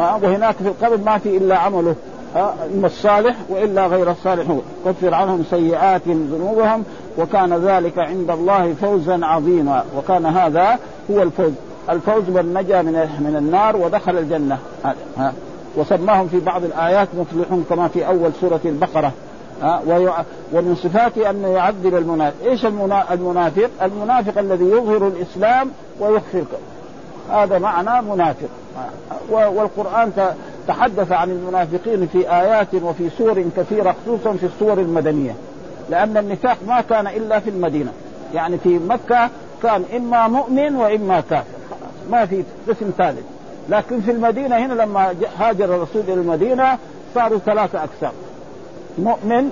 آه 0.00 0.16
وهناك 0.22 0.54
في 0.54 0.68
القبر 0.68 0.96
ما 1.06 1.18
في 1.18 1.36
الا 1.36 1.58
عمله 1.58 1.94
آه 2.36 2.54
الصالح 2.84 3.36
والا 3.48 3.86
غير 3.86 4.10
الصالح 4.10 4.46
كفر 4.86 5.14
عنهم 5.14 5.44
سيئات 5.50 6.02
ذنوبهم 6.08 6.84
وكان 7.18 7.54
ذلك 7.54 7.98
عند 7.98 8.30
الله 8.30 8.74
فوزا 8.82 9.18
عظيما 9.22 9.84
وكان 9.98 10.26
هذا 10.26 10.78
هو 11.10 11.22
الفوز 11.22 11.52
الفوز 11.90 12.22
من 12.30 12.54
نجا 12.54 12.82
من 12.82 12.92
من 13.20 13.36
النار 13.38 13.76
ودخل 13.76 14.18
الجنه 14.18 14.58
هذا 14.84 14.94
آه. 15.18 15.32
وسماهم 15.76 16.28
في 16.28 16.40
بعض 16.40 16.64
الآيات 16.64 17.08
مفلحون 17.14 17.64
كما 17.70 17.88
في 17.88 18.06
أول 18.06 18.30
سورة 18.40 18.60
البقرة 18.64 19.12
أه؟ 19.62 19.80
ومن 20.52 20.74
صفاته 20.74 21.30
أن 21.30 21.42
يعذب 21.42 21.94
المنافق 21.96 22.36
إيش 22.46 22.66
المنافق 22.66 23.70
المنافق 23.82 24.38
الذي 24.38 24.64
يظهر 24.64 25.06
الإسلام 25.08 25.70
ويخفي 26.00 26.42
هذا 27.30 27.58
معنى 27.58 28.06
منافق 28.08 28.48
والقرآن 29.30 30.12
تحدث 30.68 31.12
عن 31.12 31.30
المنافقين 31.30 32.06
في 32.06 32.30
آيات 32.32 32.74
وفي 32.74 33.10
سور 33.18 33.44
كثيرة 33.56 33.94
خصوصا 34.02 34.32
في 34.32 34.46
السور 34.46 34.78
المدنية 34.78 35.34
لأن 35.90 36.16
النفاق 36.16 36.56
ما 36.68 36.80
كان 36.80 37.06
إلا 37.06 37.40
في 37.40 37.50
المدينة 37.50 37.92
يعني 38.34 38.58
في 38.58 38.78
مكة 38.78 39.30
كان 39.62 39.82
إما 39.96 40.28
مؤمن 40.28 40.74
وإما 40.74 41.20
كافر 41.20 41.44
ما 42.10 42.26
في 42.26 42.44
قسم 42.68 42.90
ثالث 42.98 43.24
لكن 43.68 44.00
في 44.00 44.10
المدينه 44.10 44.56
هنا 44.56 44.72
لما 44.72 45.14
هاجر 45.38 45.64
الرسول 45.64 46.02
الى 46.02 46.12
المدينه 46.14 46.78
صاروا 47.14 47.38
ثلاثه 47.38 47.78
اقسام 47.78 48.12
مؤمن 48.98 49.48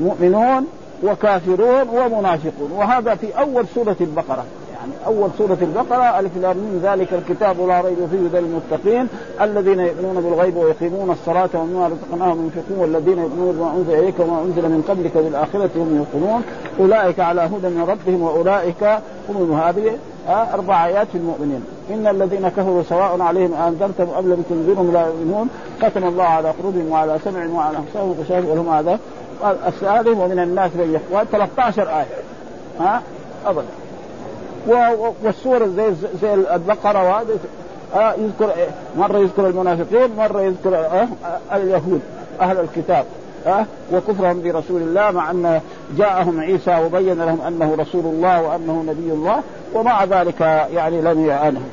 مؤمنون 0.00 0.66
وكافرون 1.04 1.82
ومنافقون 1.88 2.72
وهذا 2.72 3.14
في 3.14 3.38
اول 3.38 3.64
سوره 3.74 3.96
البقره 4.00 4.44
يعني 4.78 4.92
اول 5.06 5.28
سوره 5.38 5.58
البقره 5.62 6.20
الف 6.20 6.36
من 6.36 6.80
ذلك 6.82 7.08
الكتاب 7.14 7.68
لا 7.68 7.80
ريب 7.80 7.96
فيه 8.10 8.28
ذا 8.32 8.40
للمتقين 8.40 9.08
الذين 9.40 9.80
يؤمنون 9.80 10.14
بالغيب 10.22 10.56
ويقيمون 10.56 11.10
الصلاه 11.10 11.48
ومما 11.54 11.86
رزقناهم 11.88 12.44
ينفقون 12.56 12.78
والذين 12.78 13.18
يؤمنون 13.18 13.56
بما 13.56 13.72
انزل 13.76 13.94
اليك 14.04 14.14
وما 14.20 14.42
انزل 14.42 14.62
من 14.62 14.84
قبلك 14.88 15.12
بالآخرة 15.24 15.70
هم 15.76 15.96
يوقنون 15.96 16.42
اولئك 16.80 17.20
على 17.20 17.40
هدى 17.40 17.68
من 17.68 17.86
ربهم 17.88 18.22
واولئك 18.22 18.98
هم 19.28 19.58
هذه 19.62 19.92
اربع 20.28 20.86
ايات 20.86 21.06
في 21.12 21.18
المؤمنين 21.18 21.62
ان 21.90 22.06
الذين 22.06 22.48
كفروا 22.48 22.82
سواء 22.82 23.20
عليهم 23.22 23.54
انذرتهم 23.54 24.08
ام 24.18 24.24
لم 24.24 24.44
تنذرهم 24.50 24.92
لا 24.92 25.00
يؤمنون 25.06 25.48
ختم 25.82 26.04
الله 26.08 26.24
على 26.24 26.50
قلوبهم 26.50 26.88
وعلى 26.90 27.16
سمعهم 27.24 27.54
وعلى 27.54 27.76
ابصارهم 27.78 28.16
غشاوه 28.22 28.46
ولهم 28.50 28.68
هذا 28.68 28.98
الثالث 29.66 30.18
ومن 30.18 30.38
الناس 30.38 30.70
من 30.74 31.00
يحوى 31.12 31.26
13 31.32 31.82
ايه 31.88 32.04
ها 32.80 33.02
ابدا 33.46 33.66
والسور 35.24 35.68
زي 35.68 35.92
زي 36.22 36.34
البقره 36.34 37.02
وهذه 37.10 37.36
آه 37.96 38.14
يذكر 38.14 38.50
إيه؟ 38.50 38.68
مره 38.96 39.18
يذكر 39.18 39.46
المنافقين 39.48 40.16
مره 40.16 40.40
يذكر 40.40 40.74
آه 40.76 41.08
اليهود 41.54 42.00
اهل 42.40 42.60
الكتاب 42.60 43.04
أه؟ 43.46 43.64
وكفرهم 43.92 44.42
برسول 44.42 44.82
الله 44.82 45.10
مع 45.10 45.30
أن 45.30 45.60
جاءهم 45.98 46.40
عيسى 46.40 46.76
وبين 46.84 47.18
لهم 47.18 47.40
أنه 47.48 47.74
رسول 47.78 48.04
الله 48.04 48.42
وأنه 48.42 48.84
نبي 48.88 49.12
الله 49.12 49.42
ومع 49.74 50.04
ذلك 50.04 50.40
يعني 50.74 51.00
لم 51.00 51.26
يعانهم 51.26 51.68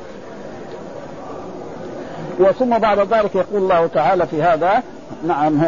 وثم 2.38 2.78
بعد 2.78 2.98
ذلك 3.00 3.34
يقول 3.34 3.62
الله 3.62 3.86
تعالى 3.86 4.26
في 4.26 4.42
هذا 4.42 4.82
نعم 5.26 5.62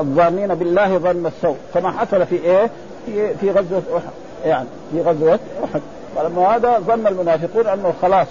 الظانين 0.00 0.54
بالله 0.54 0.98
ظن 0.98 1.26
السوء 1.26 1.56
كما 1.74 1.90
حصل 1.90 2.26
في 2.26 2.34
ايه؟ 2.44 2.70
في 3.06 3.34
في 3.34 3.50
غزوه 3.50 3.82
احد 3.96 4.02
يعني 4.44 4.66
في 4.92 5.00
غزوه 5.02 5.38
احد 5.64 5.80
فلما 6.16 6.42
هذا 6.46 6.78
ظن 6.78 7.06
المنافقون 7.06 7.66
انه 7.66 7.92
خلاص 8.02 8.26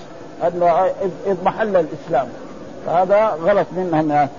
انه 0.47 0.73
اضمحل 1.27 1.67
الاسلام 1.75 2.27
فهذا 2.85 3.25
غلط 3.27 3.65
منهم 3.75 4.09
يعني 4.11 4.29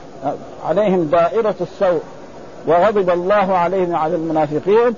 عليهم 0.68 1.04
دائرة 1.04 1.54
السوء 1.60 2.00
وغضب 2.66 3.10
الله 3.10 3.54
عليهم 3.56 3.94
على 3.96 4.14
المنافقين 4.14 4.94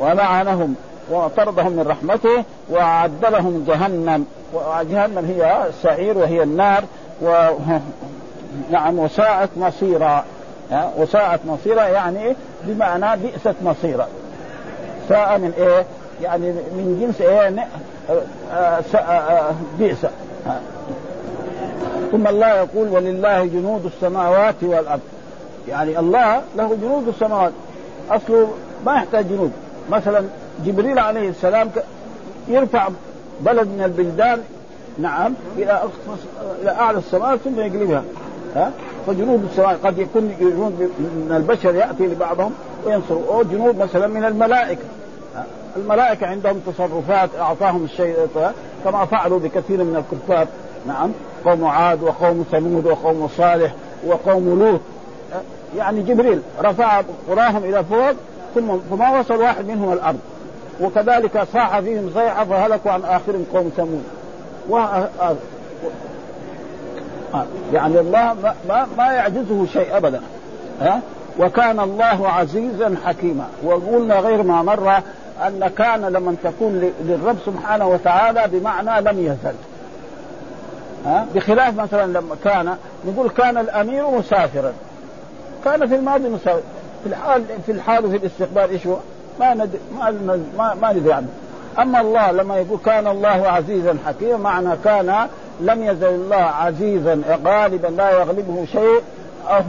ولعنهم 0.00 0.74
وطردهم 1.10 1.72
من 1.72 1.86
رحمته 1.88 2.44
وعدلهم 2.70 3.64
جهنم 3.68 4.26
وجهنم 4.52 5.24
هي 5.36 5.66
السعير 5.68 6.18
وهي 6.18 6.42
النار 6.42 6.84
و 7.22 7.34
نعم 8.70 8.98
وساءت 8.98 9.48
مصيرا 9.56 10.24
وساءت 10.96 11.40
مصيرا 11.46 11.82
يعني 11.84 12.36
بمعنى 12.64 13.22
بئست 13.22 13.54
مصيرا 13.62 14.08
ساء 15.08 15.38
من 15.38 15.52
ايه؟ 15.58 15.84
يعني 16.22 16.48
من 16.52 16.98
جنس 17.00 17.20
ايه؟ 17.20 17.66
آه، 18.52 18.80
آه، 18.96 19.52
بئس 19.78 20.06
ثم 22.12 22.26
الله 22.26 22.48
يقول 22.48 22.88
ولله 22.88 23.44
جنود 23.44 23.86
السماوات 23.86 24.54
والارض 24.62 25.00
يعني 25.68 25.98
الله 25.98 26.42
له 26.56 26.74
جنود 26.82 27.08
السماوات 27.08 27.52
اصله 28.10 28.48
ما 28.86 28.94
يحتاج 28.94 29.28
جنود 29.28 29.52
مثلا 29.90 30.24
جبريل 30.66 30.98
عليه 30.98 31.28
السلام 31.28 31.70
يرفع 32.48 32.88
بلد 33.40 33.66
من 33.68 33.82
البلدان 33.84 34.40
نعم 34.98 35.34
الى 35.56 35.80
الى 36.62 36.70
اعلى 36.70 36.98
السماء 36.98 37.36
ثم 37.36 37.60
يقلبها 37.60 38.02
ها 38.56 38.70
فجنود 39.06 39.44
السماء 39.50 39.78
قد 39.84 39.98
يكون 39.98 40.34
جنود 40.40 40.72
من 40.98 41.34
البشر 41.36 41.74
ياتي 41.74 42.06
لبعضهم 42.06 42.54
وينصر 42.86 43.14
او 43.14 43.42
جنود 43.42 43.78
مثلا 43.78 44.06
من 44.06 44.24
الملائكه 44.24 44.80
الملائكه 45.76 46.26
عندهم 46.26 46.60
تصرفات 46.66 47.28
اعطاهم 47.38 47.84
الشيء 47.84 48.14
كما 48.84 49.04
فعلوا 49.04 49.38
بكثير 49.38 49.84
من 49.84 49.96
الكفار 50.04 50.46
نعم 50.86 51.10
قوم 51.44 51.64
عاد 51.64 52.02
وقوم 52.02 52.44
ثمود 52.52 52.86
وقوم 52.86 53.28
صالح 53.36 53.72
وقوم 54.06 54.60
لوط 54.60 54.80
أه؟ 55.32 55.36
يعني 55.78 56.02
جبريل 56.02 56.40
رفع 56.62 57.02
قراهم 57.28 57.64
الى 57.64 57.84
فوق 57.84 58.12
ثم 58.54 58.78
فما 58.90 59.20
وصل 59.20 59.42
واحد 59.42 59.66
منهم 59.68 59.92
الارض 59.92 60.18
وكذلك 60.80 61.46
صاح 61.52 61.80
فيهم 61.80 62.10
صيحه 62.14 62.44
فهلكوا 62.44 62.90
عن 62.90 63.02
اخرهم 63.04 63.46
قوم 63.54 63.70
ثمود 63.76 64.04
و... 64.70 64.76
أه- 64.84 65.24
أه- 67.34 67.36
يعني 67.72 68.00
الله 68.00 68.34
ما, 68.42 68.54
ما, 68.68 68.86
ما 68.98 69.12
يعجزه 69.12 69.66
شيء 69.72 69.96
ابدا 69.96 70.20
ها 70.80 71.00
وكان 71.38 71.80
الله 71.80 72.28
عزيزا 72.28 72.94
حكيما 73.06 73.46
وقلنا 73.64 74.18
غير 74.18 74.42
ما 74.42 74.62
مره 74.62 75.02
ان 75.46 75.70
كان 75.78 76.00
لمن 76.04 76.36
تكون 76.44 76.92
للرب 77.06 77.36
سبحانه 77.46 77.86
وتعالى 77.88 78.44
بمعنى 78.52 79.00
لم 79.10 79.18
يزل 79.20 79.54
ها 81.06 81.26
بخلاف 81.34 81.74
مثلا 81.76 82.18
لما 82.18 82.36
كان 82.44 82.74
نقول 83.06 83.28
كان 83.30 83.58
الامير 83.58 84.10
مسافرا 84.10 84.72
كان 85.64 85.88
في 85.88 85.94
الماضي 85.94 86.28
مسافر 86.28 86.60
في 87.04 87.10
الحال 87.10 87.44
في 87.66 87.72
الحال 87.72 88.04
وفي 88.06 88.16
الاستقبال 88.16 88.70
ايش 88.70 88.86
هو؟ 88.86 88.96
ما 89.40 89.54
ندري 89.54 89.80
ما 90.00 90.40
ما, 90.58 90.74
ما 90.82 90.92
ندري 90.92 91.12
عنه 91.12 91.28
اما 91.78 92.00
الله 92.00 92.30
لما 92.30 92.56
يقول 92.58 92.78
كان 92.84 93.06
الله 93.06 93.28
عزيزا 93.48 93.96
حكيما 94.06 94.36
معنى 94.36 94.68
كان 94.84 95.14
لم 95.60 95.82
يزل 95.82 96.08
الله 96.08 96.36
عزيزا 96.36 97.22
غالبا 97.44 97.86
لا 97.86 98.10
يغلبه 98.10 98.64
شيء 98.72 99.02
أو 99.48 99.60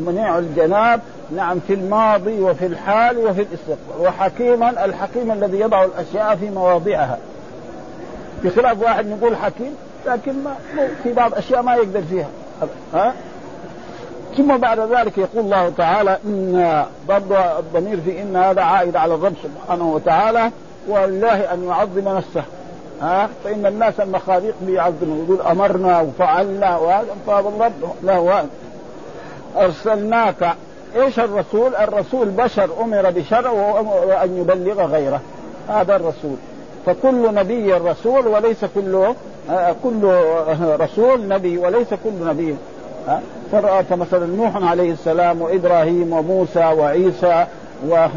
منيع 0.00 0.38
الجناب 0.38 1.00
نعم 1.36 1.60
في 1.66 1.74
الماضي 1.74 2.40
وفي 2.40 2.66
الحال 2.66 3.18
وفي 3.18 3.40
الاستقبال 3.42 4.06
وحكيما 4.06 4.84
الحكيم 4.84 5.32
الذي 5.32 5.60
يضع 5.60 5.84
الاشياء 5.84 6.36
في 6.36 6.50
مواضعها 6.50 7.18
بخلاف 8.44 8.82
واحد 8.82 9.06
نقول 9.06 9.36
حكيم 9.36 9.74
لكن 10.06 10.44
ما 10.44 10.54
في 11.02 11.12
بعض 11.12 11.34
اشياء 11.34 11.62
ما 11.62 11.74
يقدر 11.74 12.02
فيها 12.10 12.28
ها 12.94 13.14
ثم 14.36 14.56
بعد 14.56 14.80
ذلك 14.80 15.18
يقول 15.18 15.44
الله 15.44 15.68
تعالى 15.76 16.18
ان 16.26 16.84
برضه 17.08 17.38
الضمير 17.58 18.00
في 18.00 18.22
ان 18.22 18.36
هذا 18.36 18.60
عائد 18.62 18.96
على 18.96 19.14
الرب 19.14 19.34
سبحانه 19.42 19.90
وتعالى 19.92 20.50
ولله 20.88 21.52
ان 21.52 21.64
يعظم 21.64 22.16
نفسه 22.16 22.42
ها 23.02 23.28
فان 23.44 23.66
الناس 23.66 24.00
المخاليق 24.00 24.54
بيعظموا 24.62 25.24
يقول 25.24 25.40
امرنا 25.40 26.00
وفعلنا 26.00 26.76
وهذا 26.78 27.06
فهذا 27.26 27.48
الرب 27.48 27.72
له 28.02 28.44
ارسلناك 29.56 30.54
ايش 30.96 31.18
الرسول؟ 31.20 31.76
الرسول 31.76 32.28
بشر 32.28 32.70
امر 32.80 33.10
بشرع 33.10 33.50
وان 34.06 34.36
يبلغ 34.38 34.82
غيره 34.84 35.20
هذا 35.68 35.96
الرسول 35.96 36.36
فكل 36.88 37.34
نبي 37.34 37.72
رسول 37.72 38.26
وليس 38.26 38.64
كل 38.64 39.12
آه، 39.50 39.74
كل 39.84 40.14
رسول 40.60 41.28
نبي 41.28 41.58
وليس 41.58 41.88
كل 41.90 42.10
نبي 42.26 42.54
آه، 43.08 43.82
فمثلا 43.90 44.26
نوح 44.26 44.70
عليه 44.70 44.92
السلام 44.92 45.42
وإبراهيم 45.42 46.12
وموسى 46.12 46.64
وعيسى 46.64 47.46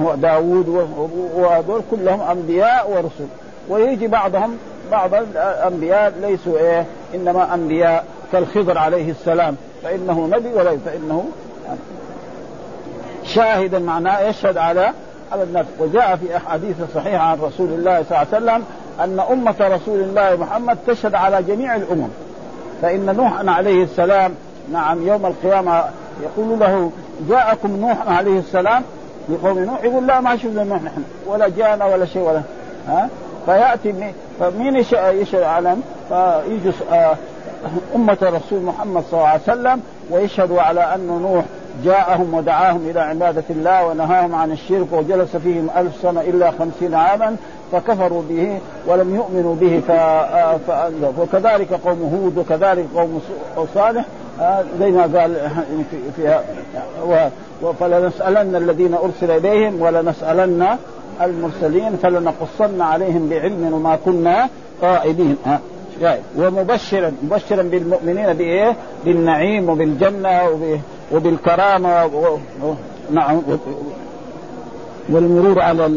وداود 0.01 0.87
وهذول 1.35 1.81
كلهم 1.91 2.21
أنبياء 2.21 2.91
ورسل 2.95 3.29
ويجي 3.69 4.07
بعضهم 4.07 4.57
بعض 4.91 5.13
الأنبياء 5.15 6.13
ليسوا 6.21 6.57
إيه 6.57 6.85
إنما 7.15 7.53
أنبياء 7.53 8.05
كالخضر 8.31 8.77
عليه 8.77 9.11
السلام 9.11 9.55
فإنه 9.83 10.27
نبي 10.33 10.49
وليس 10.53 10.79
فإنه 10.85 11.25
شاهدا 13.23 13.79
معناه 13.79 14.19
يشهد 14.21 14.57
على 14.57 14.89
على 15.31 15.43
الناس 15.43 15.65
وجاء 15.79 16.15
في 16.15 16.37
أحاديث 16.37 16.75
صحيحة 16.95 17.17
عن 17.25 17.39
رسول 17.41 17.69
الله 17.69 18.03
صلى 18.09 18.17
الله 18.33 18.51
عليه 18.51 18.61
وسلم 18.61 18.63
أن 18.99 19.19
أمة 19.31 19.55
رسول 19.59 19.99
الله 19.99 20.35
محمد 20.35 20.77
تشهد 20.87 21.15
على 21.15 21.43
جميع 21.43 21.75
الأمم 21.75 22.07
فإن 22.81 23.15
نوح 23.15 23.33
عليه 23.57 23.83
السلام 23.83 24.33
نعم 24.71 25.07
يوم 25.07 25.25
القيامة 25.25 25.83
يقول 26.21 26.59
له 26.59 26.91
جاءكم 27.29 27.75
نوح 27.77 27.97
عليه 28.07 28.39
السلام 28.39 28.83
لقوم 29.29 29.59
نوح 29.59 29.83
يقول 29.83 30.07
لا 30.07 30.19
ما 30.21 30.37
شفنا 30.37 30.63
نوح 30.63 30.81
نحن 30.83 31.03
ولا 31.27 31.49
جانا 31.49 31.85
ولا 31.85 32.05
شيء 32.05 32.21
ولا 32.21 32.41
ها 32.87 33.09
فيأتي 33.45 34.13
فمين 34.39 34.75
يشهد 34.75 35.43
على 35.43 35.75
فيجلس 36.09 36.75
آه، 36.91 37.13
أمة 37.95 38.17
رسول 38.23 38.61
محمد 38.63 39.03
صلى 39.03 39.13
الله 39.17 39.27
عليه 39.29 39.41
وسلم 39.43 39.81
ويشهد 40.11 40.51
على 40.51 40.95
أن 40.95 41.07
نوح 41.07 41.45
جاءهم 41.85 42.33
ودعاهم 42.33 42.89
إلى 42.89 42.99
عبادة 42.99 43.43
الله 43.49 43.87
ونهاهم 43.87 44.35
عن 44.35 44.51
الشرك 44.51 44.87
وجلس 44.91 45.35
فيهم 45.35 45.69
ألف 45.77 45.95
سنة 46.01 46.21
إلا 46.21 46.51
خمسين 46.51 46.93
عاما 46.93 47.35
فكفروا 47.71 48.21
به 48.29 48.59
ولم 48.87 49.15
يؤمنوا 49.15 49.55
به 49.55 49.81
وكذلك 51.19 51.73
قوم 51.73 52.19
هود 52.23 52.37
وكذلك 52.37 52.85
قوم 52.95 53.21
صالح 53.75 54.05
آه، 54.41 54.63
زي 54.79 54.91
ما 54.91 55.01
قال 55.19 55.35
فيها 56.15 56.41
فلنسألن 57.79 58.55
الذين 58.55 58.93
أرسل 58.93 59.31
إليهم 59.31 59.81
ولنسألن 59.81 60.67
المرسلين 61.21 61.97
فلنقصن 62.03 62.81
عليهم 62.81 63.29
بعلم 63.29 63.73
وما 63.73 63.97
كنا 64.05 64.49
قائدين 64.81 65.37
آه، 65.47 66.17
ومبشرا 66.37 67.11
مبشرا 67.23 67.61
بالمؤمنين 67.63 68.33
بايه؟ 68.33 68.75
بالنعيم 69.05 69.69
وبالجنه 69.69 70.43
وب 70.43 70.79
وبالكرامه 71.11 72.09
نعم 73.11 73.41
والمرور 75.09 75.61
على 75.61 75.89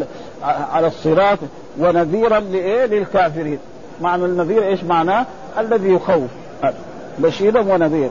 على 0.42 0.86
الصراط 0.86 1.38
ونذيرا 1.80 2.38
لايه 2.40 2.86
للكافرين 2.86 3.58
معنى 4.00 4.24
النذير 4.24 4.66
ايش 4.66 4.84
معناه؟ 4.84 5.26
الذي 5.58 5.88
يخوف 5.92 6.30
بشيرا 7.18 7.60
ونذير 7.60 8.10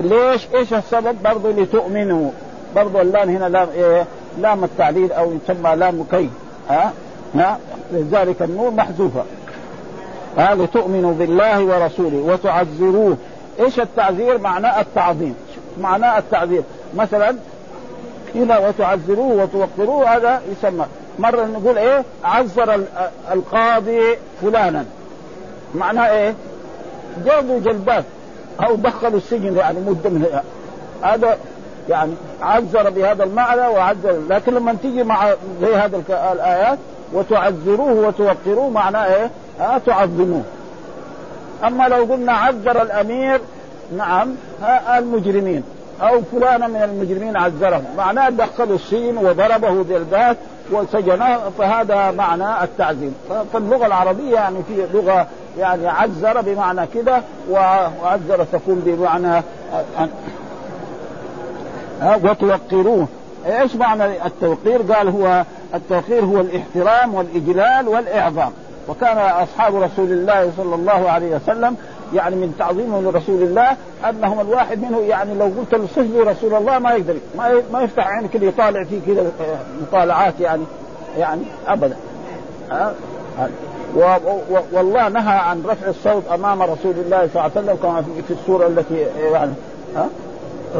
ليش 0.00 0.46
ايش 0.54 0.74
السبب 0.74 1.16
برضه 1.24 1.50
لتؤمنوا 1.50 2.30
برضه 2.76 3.02
اللام 3.02 3.28
هنا 3.30 3.48
لام 3.48 3.68
ايه 3.74 4.04
لام 4.40 4.64
التعليل 4.64 5.12
او 5.12 5.32
يسمى 5.32 5.76
لام 5.76 6.04
كي 6.10 6.30
ها 6.68 6.92
ها 7.34 7.58
لذلك 7.92 8.42
النور 8.42 8.70
محذوفه 8.70 9.22
ها 10.38 10.54
لتؤمنوا 10.54 11.14
بالله 11.14 11.64
ورسوله 11.64 12.16
وتعزروه 12.32 13.16
ايش 13.60 13.80
التعزير 13.80 14.38
معناه 14.38 14.80
التعظيم 14.80 15.34
معناه 15.80 16.18
التعذير 16.18 16.62
مثلا 16.96 17.36
إذا 18.34 18.58
وتعذروه 18.58 19.32
وتوقروه 19.42 20.16
هذا 20.16 20.42
يسمى 20.52 20.86
مرة 21.18 21.44
نقول 21.44 21.78
إيه 21.78 22.04
عذر 22.24 22.80
القاضي 23.32 24.00
فلانا 24.42 24.84
معناه 25.74 26.10
إيه 26.10 26.34
جابوا 27.24 27.60
جلبات 27.60 28.04
أو 28.66 28.74
دخلوا 28.76 29.16
السجن 29.16 29.56
يعني 29.56 29.80
مدة 29.80 30.10
من 30.10 30.26
هذا 31.02 31.36
يعني 31.88 32.14
عذر 32.42 32.90
بهذا 32.90 33.24
المعنى 33.24 33.60
وعذر 33.60 34.20
لكن 34.30 34.54
لما 34.54 34.76
تيجي 34.82 35.02
مع 35.04 35.34
زي 35.60 35.74
هذه 35.74 36.02
الآيات 36.32 36.78
وتعذروه 37.12 38.08
وتوقروه 38.08 38.70
معناه 38.70 39.14
إيه 39.14 39.30
آه، 39.60 39.78
تعظموه 39.78 40.42
أما 41.64 41.88
لو 41.88 42.04
قلنا 42.12 42.32
عذر 42.32 42.82
الأمير 42.82 43.40
نعم 43.92 44.34
المجرمين 44.98 45.62
او 46.02 46.22
فلانا 46.32 46.66
من 46.68 46.82
المجرمين 46.82 47.36
عذره 47.36 47.82
معناه 47.96 48.28
دخلوا 48.28 48.74
السجن 48.76 49.16
وضربه 49.18 49.84
بالبات 49.84 50.36
وسجنه 50.72 51.38
فهذا 51.58 52.10
معنى 52.10 52.64
التعذيب 52.64 53.12
فاللغه 53.52 53.86
العربيه 53.86 54.34
يعني 54.34 54.62
في 54.68 54.86
لغه 54.94 55.26
يعني 55.58 55.88
عذر 55.88 56.40
بمعنى 56.40 56.80
كده 56.94 57.22
وعذر 57.50 58.44
تكون 58.52 58.82
بمعنى 58.86 59.42
وتوقروه 62.24 63.08
ايش 63.46 63.76
معنى 63.76 64.26
التوقير؟ 64.26 64.82
قال 64.94 65.08
هو 65.08 65.44
التوقير 65.74 66.24
هو 66.24 66.40
الاحترام 66.40 67.14
والاجلال 67.14 67.88
والاعظام 67.88 68.50
وكان 68.88 69.18
اصحاب 69.18 69.76
رسول 69.76 70.12
الله 70.12 70.52
صلى 70.56 70.74
الله 70.74 71.10
عليه 71.10 71.36
وسلم 71.36 71.76
يعني 72.14 72.36
من 72.36 72.54
تعظيمه 72.58 73.00
لرسول 73.00 73.42
الله 73.42 73.68
انهم 74.08 74.40
الواحد 74.40 74.82
منهم 74.82 75.04
يعني 75.04 75.34
لو 75.34 75.44
قلت 75.44 75.74
له 75.94 76.22
رسول 76.30 76.54
الله 76.54 76.78
ما 76.78 76.92
يقدر 76.92 77.14
ما 77.38 77.60
ما 77.72 77.80
يفتح 77.80 78.06
عينه 78.08 78.28
كذا 78.28 78.44
يطالع 78.44 78.84
فيه 78.84 79.00
كذا 79.06 79.20
آه، 79.20 79.56
مطالعات 79.82 80.34
يعني 80.40 80.62
يعني 81.18 81.42
ابدا 81.66 81.96
أه؟ 82.72 82.92
والله 84.72 85.08
نهى 85.08 85.34
عن 85.36 85.62
رفع 85.66 85.88
الصوت 85.88 86.22
امام 86.34 86.62
رسول 86.62 86.94
الله 87.04 87.18
صلى 87.32 87.42
الله 87.42 87.42
عليه 87.42 87.52
وسلم 87.52 87.76
كما 87.82 88.04
في 88.28 88.32
السوره 88.34 88.66
التي 88.66 89.04
آه، 89.06 89.20
يعني 89.32 89.52
ها 89.96 90.08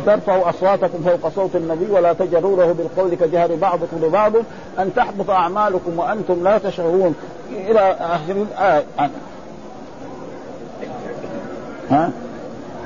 ترفعوا 0.06 0.50
اصواتكم 0.50 0.98
فوق 1.04 1.32
صوت 1.34 1.56
النبي 1.56 1.90
ولا 1.90 2.12
تجروا 2.12 2.56
له 2.56 2.72
بالقول 2.72 3.14
كجهر 3.14 3.54
بعضكم 3.54 3.96
لبعض 4.02 4.32
ان 4.78 4.94
تحبط 4.96 5.30
اعمالكم 5.30 5.98
وانتم 5.98 6.42
لا 6.44 6.58
تشعرون 6.58 7.14
الى 7.52 7.96
اخر 8.00 8.32
الايه 8.32 8.82
ها 11.90 12.09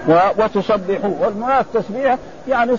و... 0.08 0.18
وتسبحوا 0.42 1.10
والمراد 1.20 1.66
تسبيح 1.74 2.16
يعني 2.48 2.72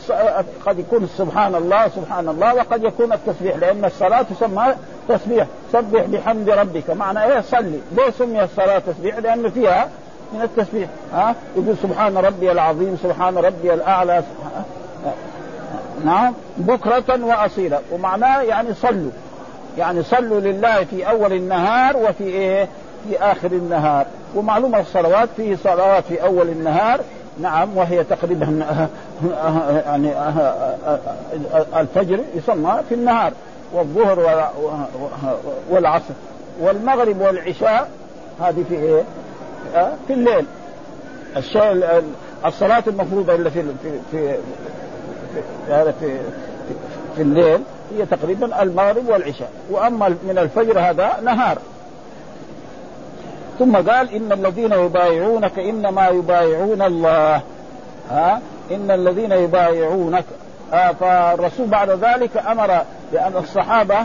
قد 0.66 0.80
يكون 0.80 1.10
سبحان 1.18 1.56
الله 1.56 1.88
سبحان 1.88 2.30
الله 2.30 2.54
وقد 2.56 2.84
يكون 2.84 3.14
التسبيح 3.14 3.56
لان 3.56 3.86
الصلاه 3.86 4.22
تسمى 4.22 4.66
تسبيح 5.10 5.48
سبح 5.74 6.02
بحمد 6.02 6.50
ربك 6.50 6.90
معنى 6.90 7.24
ايه 7.24 7.42
صلي 7.42 7.80
ليه 7.98 8.10
سمي 8.20 8.44
الصلاه 8.44 8.80
تسبيح 8.80 9.18
لان 9.18 9.50
فيها 9.50 9.88
من 10.34 10.42
التسبيح 10.42 10.90
ها 11.14 11.36
يقول 11.58 11.76
سبحان 11.84 12.18
ربي 12.18 12.52
العظيم 12.52 12.98
سبحان 13.04 13.38
ربي 13.38 13.74
الاعلى 13.74 14.24
سبحان... 14.34 14.64
نعم 16.06 16.34
بكرة 16.58 17.26
وأصيلا 17.26 17.80
ومعناه 17.92 18.42
يعني 18.42 18.74
صلوا 18.74 19.12
يعني 19.78 20.04
صلوا 20.04 20.40
لله 20.40 20.84
في 20.84 21.10
أول 21.10 21.34
النهار 21.34 21.98
وفي 21.98 22.24
إيه 22.24 22.68
في 23.10 23.18
آخر 23.24 23.48
النهار 23.52 24.06
ومعلومة 24.36 24.80
الصلوات 24.80 25.30
فيه 25.38 25.56
صلوات 25.64 26.04
في 26.04 26.24
أول 26.24 26.50
النهار 26.50 27.00
نعم 27.42 27.78
وهي 27.78 28.04
تقريبا 28.04 28.64
يعني 29.86 30.12
الفجر 31.78 32.20
يسمى 32.36 32.80
في 32.90 32.96
النهار 32.96 33.34
والظهر 33.74 34.50
والعصر 35.70 36.14
والمغرب 36.62 37.22
والعشاء 37.22 37.90
هذه 38.42 38.64
في 38.70 38.76
ايه؟ 38.76 39.04
في 40.08 40.14
الليل 40.14 40.46
الشيء 41.38 42.04
الصلاة 42.46 42.84
المفروضة 42.88 43.36
اللي 43.36 43.52
في 43.52 43.64
في 43.64 43.92
في 44.12 44.36
في, 45.72 45.92
في, 46.00 46.18
في 47.16 47.22
الليل 47.22 47.62
هي 47.98 48.06
تقريبا 48.06 48.62
المغرب 48.62 49.10
والعشاء 49.10 49.50
واما 49.70 50.10
من 50.10 50.38
الفجر 50.38 50.80
هذا 50.80 51.10
نهار 51.24 51.58
ثم 53.62 53.76
قال 53.78 54.14
ان 54.16 54.32
الذين 54.32 54.72
يبايعونك 54.74 55.60
انما 55.60 56.08
يبايعون 56.08 56.82
الله 56.82 57.42
ها 58.10 58.42
ان 58.72 58.92
الذين 58.92 59.32
يبايعونك 59.32 60.24
آه 60.74 60.92
فالرسول 60.92 61.68
بعد 61.68 61.90
ذلك 61.90 62.30
امر 62.52 62.82
لان 63.14 63.32
الصحابه 63.38 63.96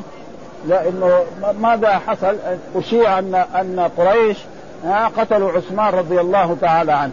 لانه 0.67 1.19
ماذا 1.61 1.89
حصل؟ 1.99 2.37
اشيع 2.77 3.19
ان 3.19 3.35
ان 3.35 3.91
قريش 3.99 4.39
آه 4.87 5.07
قتلوا 5.07 5.53
عثمان 5.53 5.95
رضي 5.95 6.21
الله 6.21 6.57
تعالى 6.61 6.93
عنه 6.93 7.13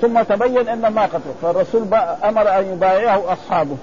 ثم 0.00 0.22
تبين 0.22 0.68
ان 0.68 0.86
ما 0.88 1.02
قتلوا 1.02 1.34
فالرسول 1.42 1.82
امر 2.24 2.58
ان 2.58 2.64
يبايعه 2.72 3.22
اصحابه 3.32 3.76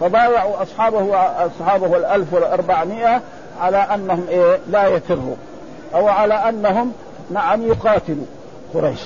فبايعوا 0.00 0.62
اصحابه 0.62 1.16
اصحابه 1.46 1.96
ال 1.96 2.04
1400 2.04 3.20
على 3.60 3.76
انهم 3.76 4.26
إيه 4.28 4.58
لا 4.68 4.86
يفروا 4.86 5.34
او 5.94 6.08
على 6.08 6.34
انهم 6.34 6.92
نعم 7.30 7.62
يقاتلوا 7.66 8.24
قريش 8.74 9.00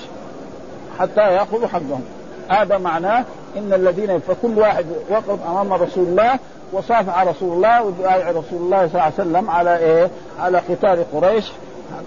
حتى 0.99 1.21
ياخذوا 1.21 1.67
حقهم 1.69 2.05
هذا 2.49 2.79
معناه 2.79 3.25
ان 3.57 3.73
الذين 3.73 4.21
فكل 4.21 4.59
واحد 4.59 4.87
وقف 5.11 5.47
امام 5.49 5.73
رسول 5.73 6.05
الله 6.07 6.35
وصافع 6.73 7.23
رسول 7.23 7.53
الله 7.57 7.83
وبايع 7.87 8.29
رسول 8.31 8.43
الله 8.53 8.89
صلى 8.89 8.95
الله 8.95 9.03
عليه 9.03 9.15
وسلم 9.15 9.51
على 9.51 9.79
ايه؟ 9.79 10.11
على 10.41 10.59
قتال 10.59 11.05
قريش 11.13 11.53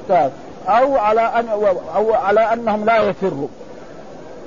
حتى 0.10 0.30
او 0.68 0.98
على 0.98 1.22
ان 1.22 1.46
او 1.96 2.14
على 2.14 2.40
انهم 2.54 2.86
لا 2.86 2.98
يفروا 3.02 3.48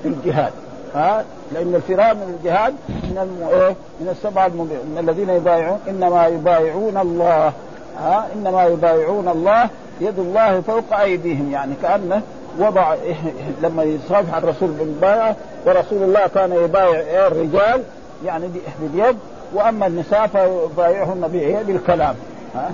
في 0.03 0.09
الجهاد 0.09 0.53
ها 0.95 1.25
لان 1.53 1.75
الفرار 1.75 2.15
من 2.15 2.37
الجهاد 2.39 2.75
من 2.89 3.49
إيه؟ 3.53 3.75
من 4.01 4.09
السبعه 4.09 4.49
من 4.49 4.97
الذين 5.01 5.31
يبايعون 5.31 5.79
انما 5.89 6.27
يبايعون 6.27 6.97
الله 6.97 7.53
ها 8.01 8.27
انما 8.37 8.65
يبايعون 8.65 9.29
الله 9.29 9.69
يد 10.01 10.19
الله 10.19 10.61
فوق 10.61 10.93
ايديهم 11.01 11.51
يعني 11.53 11.75
كانه 11.83 12.23
وضع 12.59 12.95
لما 13.63 13.83
يصافح 13.83 14.35
الرسول 14.35 14.69
بالمبايعه 14.71 15.37
ورسول 15.67 16.03
الله 16.03 16.27
كان 16.35 16.53
يبايع 16.53 17.27
الرجال 17.27 17.83
يعني 18.25 18.49
باليد 18.81 19.17
واما 19.55 19.87
النساء 19.87 20.27
فبايعهن 20.27 21.63
الكلام 21.69 22.15
ها 22.55 22.71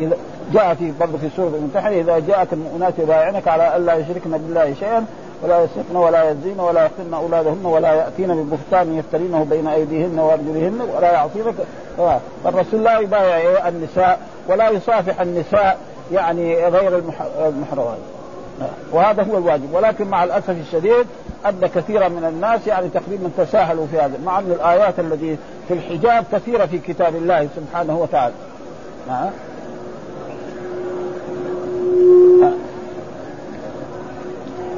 اذا 0.00 0.16
جاء 0.54 0.74
في 0.74 0.92
برضه 1.00 1.18
في 1.18 1.28
سوره 1.36 1.48
الممتحنه 1.48 1.96
اذا 1.96 2.18
جاءك 2.18 2.52
المؤمنات 2.52 2.94
يبايعنك 2.98 3.48
على 3.48 3.76
الا 3.76 3.94
يشركن 3.94 4.30
بالله 4.30 4.74
شيئا 4.80 5.04
ولا 5.44 5.64
يسرقن 5.64 5.96
ولا 5.96 6.30
يزين 6.30 6.60
ولا 6.60 6.84
يقتلن 6.84 7.14
اولادهن 7.14 7.64
ولا 7.66 7.94
ياتين 7.94 8.28
ببهتان 8.42 8.96
يفترينه 8.98 9.44
بين 9.50 9.66
ايديهن 9.68 10.18
وارجلهن 10.18 10.80
ولا 10.96 11.12
يعصينك 11.12 11.54
فالرسول 12.44 12.84
لا 12.84 12.98
يبايع 12.98 13.68
النساء 13.68 14.18
ولا 14.48 14.70
يصافح 14.70 15.20
النساء 15.20 15.78
يعني 16.12 16.66
غير 16.68 17.02
المحرمات 17.48 17.98
وهذا 18.92 19.22
هو 19.22 19.38
الواجب 19.38 19.74
ولكن 19.74 20.08
مع 20.08 20.24
الاسف 20.24 20.50
الشديد 20.50 21.06
ان 21.48 21.68
كثيرا 21.74 22.08
من 22.08 22.24
الناس 22.28 22.66
يعني 22.66 22.88
تقريبا 22.88 23.30
تساهلوا 23.38 23.86
في 23.92 23.98
هذا 23.98 24.14
مع 24.24 24.38
ان 24.38 24.52
الايات 24.52 24.98
التي 25.00 25.36
في 25.68 25.74
الحجاب 25.74 26.24
كثيره 26.32 26.66
في 26.66 26.78
كتاب 26.78 27.16
الله 27.16 27.48
سبحانه 27.56 27.98
وتعالى 27.98 28.34
نعم 29.08 29.30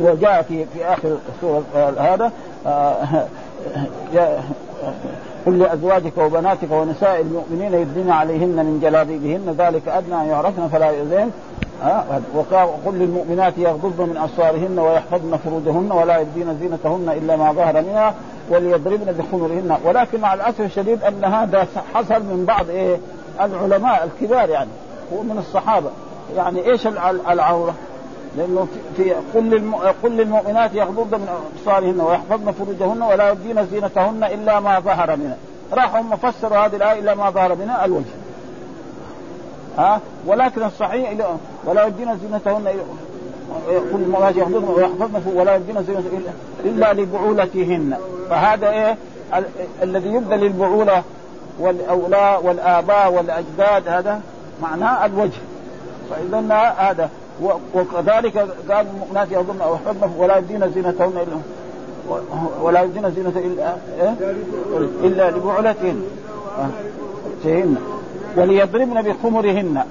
وجاء 0.01 0.43
في 0.43 0.65
في 0.75 0.85
اخر 0.85 1.19
سوره 1.41 1.63
آه، 1.79 1.91
هذا 1.99 2.33
آه، 2.67 4.41
قل 5.49 5.59
لازواجك 5.59 6.19
وبناتك 6.19 6.71
ونساء 6.73 7.21
المؤمنين 7.21 7.75
يدنين 7.75 8.11
عليهن 8.11 8.49
من 8.67 8.79
جلابيبهن 8.83 9.55
ذلك 9.59 9.89
ادنى 9.89 10.15
ان 10.21 10.27
يعرفن 10.27 10.69
فلا 10.69 10.91
يؤذين 10.91 11.31
أه؟ 11.85 12.05
وقل 12.35 12.95
للمؤمنات 12.95 13.59
يغضضن 13.59 14.07
من 14.09 14.17
ابصارهن 14.17 14.79
ويحفظن 14.79 15.37
فروجهن 15.37 15.93
ولا 15.93 16.19
يبدين 16.19 16.59
زينتهن 16.61 17.09
الا 17.23 17.37
ما 17.37 17.53
ظهر 17.53 17.83
منها 17.83 18.15
وليضربن 18.51 19.13
بخمرهن 19.13 19.77
ولكن 19.85 20.21
مع 20.21 20.35
الاسف 20.35 20.61
الشديد 20.61 21.03
ان 21.05 21.25
هذا 21.25 21.67
حصل 21.95 22.23
من 22.23 22.45
بعض 22.49 22.69
ايه 22.71 22.97
العلماء 23.41 24.05
الكبار 24.05 24.49
يعني 24.51 24.71
ومن 25.13 25.39
الصحابه 25.39 25.91
يعني 26.37 26.71
ايش 26.71 26.87
العوره؟ 27.31 27.75
لانه 28.39 28.67
في 28.97 29.11
قل 29.35 29.73
قل 30.03 30.11
للمؤمنات 30.11 30.75
يغضضن 30.75 31.19
من 31.21 31.29
ابصارهن 31.59 32.01
ويحفظن 32.01 32.53
فروجهن 32.53 33.03
ولا 33.03 33.29
يبدين 33.29 33.67
زينتهن 33.67 34.25
الا 34.25 34.61
ما 34.61 34.81
ظهر 34.81 35.17
منها 35.17 35.37
راحوا 35.73 36.01
هم 36.01 36.17
فسروا 36.17 36.59
هذه 36.59 36.77
الايه 36.77 36.99
الا 37.01 37.15
ما 37.15 37.31
ظهر 37.31 37.55
منها 37.55 37.85
الوجه 37.85 38.11
ها 39.79 40.01
ولكن 40.27 40.63
الصحيح 40.63 41.13
ولا 41.65 41.87
يبدين 41.87 42.19
زينتهن 42.19 42.69
قل 43.93 43.99
للمؤمنات 43.99 44.37
يغضضن 44.37 44.69
ويحفظن 44.75 45.23
ولا 45.35 45.57
يبدين 45.57 45.83
زينتهن 45.85 46.23
الا 46.65 46.93
لبعولتهن 46.93 47.97
فهذا 48.31 48.71
ايه 48.71 48.97
ال... 49.37 49.45
الذي 49.83 50.09
يبدى 50.09 50.35
للبعوله 50.37 51.03
والاولاء 51.61 52.45
والاباء 52.47 53.13
والاجداد 53.13 53.89
هذا 53.89 54.21
معناه 54.63 55.07
الوجه 55.07 55.41
فاذا 56.11 56.55
هذا 56.79 57.11
وكذلك 57.75 58.39
قال 58.73 58.87
ناس 59.15 59.29
يظن 59.33 59.61
او 59.61 59.77
حبه 59.77 60.11
ولا 60.19 60.37
يدين 60.39 60.71
زينتهن 60.73 61.13
الا 61.17 61.37
ولا 62.63 62.83
يدين 62.83 63.11
زينة 63.11 63.29
الا 63.37 63.73
إيه؟ 64.01 64.15
الا 65.05 65.31
لبعلتهن 65.31 66.05
وليضربن 68.37 69.03
بخمرهن 69.03 69.83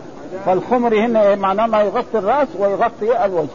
فالخمرهن 0.46 1.40
معناه 1.40 1.66
ما 1.66 1.82
يغطي 1.82 2.18
الراس 2.18 2.48
ويغطي 2.60 3.26
الوجه 3.26 3.48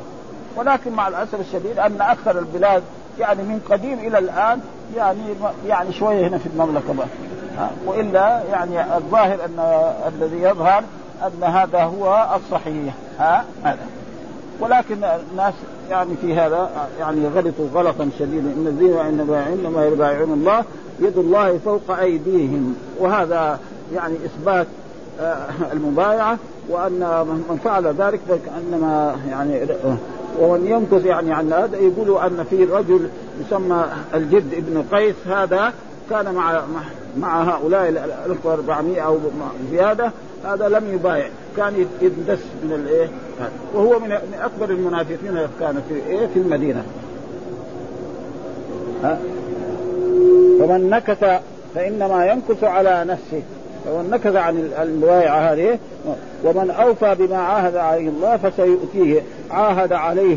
ولكن 0.57 0.93
مع 0.93 1.09
الاسف 1.09 1.41
الشديد 1.41 1.79
ان 1.79 1.97
اكثر 2.01 2.39
البلاد 2.39 2.83
يعني 3.19 3.43
من 3.43 3.61
قديم 3.71 3.99
الى 3.99 4.19
الان 4.19 4.61
يعني 4.97 5.19
يعني 5.67 5.93
شويه 5.93 6.29
هنا 6.29 6.39
في 6.39 6.47
المملكه 6.47 6.93
بقى. 6.95 7.07
والا 7.87 8.43
يعني 8.53 8.95
الظاهر 8.97 9.39
ان 9.45 9.81
الذي 10.09 10.43
يظهر 10.43 10.83
ان 11.27 11.45
هذا 11.45 11.79
هو 11.81 12.29
الصحيح 12.37 12.95
ها 13.19 13.45
هذا 13.65 13.87
ولكن 14.61 15.05
الناس 15.33 15.55
يعني 15.91 16.11
في 16.21 16.35
هذا 16.35 16.71
يعني 17.01 17.29
غلطوا 17.35 17.67
غلطا 17.75 18.09
شديدا 18.19 18.49
ان 18.57 18.67
الذين 18.67 18.97
انما 18.97 19.47
انما 19.49 19.87
يبايعون 19.87 20.33
الله 20.33 20.65
يد 21.01 21.19
الله 21.19 21.59
فوق 21.59 21.91
ايديهم 21.99 22.77
وهذا 23.01 23.59
يعني 23.95 24.15
اثبات 24.15 24.67
آه، 25.21 25.37
المبايعه 25.73 26.37
وان 26.71 26.99
من 27.51 27.59
فعل 27.65 27.87
ذلك 27.87 28.21
فكانما 28.29 29.17
يعني 29.31 29.63
آه، 29.63 29.97
ومن 30.41 30.67
ينقذ 30.67 31.07
يعني 31.07 31.33
عن 31.33 31.53
هذا 31.53 31.77
يقولوا 31.77 32.27
ان 32.27 32.45
في 32.51 32.65
رجل 32.65 33.09
يسمى 33.41 33.85
الجد 34.15 34.55
ابن 34.55 34.85
قيس 34.93 35.17
هذا 35.27 35.73
كان 36.11 36.35
مع 36.35 36.63
مع 37.19 37.45
هؤلاء 37.57 37.89
ال 37.89 37.99
1400 37.99 39.01
او 39.03 39.19
زياده 39.71 40.11
هذا 40.45 40.69
لم 40.69 40.95
يبايع 40.95 41.29
كان 41.57 41.75
يندس 42.03 42.39
من 42.65 42.73
الايه 42.73 43.09
وهو 43.75 43.99
من 43.99 44.13
اكبر 44.43 44.71
المنافقين 44.75 45.47
كان 45.61 45.83
في 45.89 45.95
ايه 46.11 46.27
في 46.27 46.39
المدينه 46.39 46.85
ها 49.05 49.19
فمن 50.61 50.91
نكث 50.91 51.25
فانما 51.75 52.27
ينكث 52.27 52.65
على 52.65 53.05
نفسه 53.05 53.43
فمن 53.85 54.11
نكث 54.11 54.37
عن 54.37 54.73
البائعه 54.83 55.53
هذه 55.53 55.79
ومن 56.45 56.71
اوفى 56.71 57.15
بما 57.19 57.37
عاهد 57.39 57.77
عليه 57.77 58.09
الله 58.09 58.37
فسيؤتيه 58.37 59.21
عاهد 59.51 59.93
عليه 59.93 60.37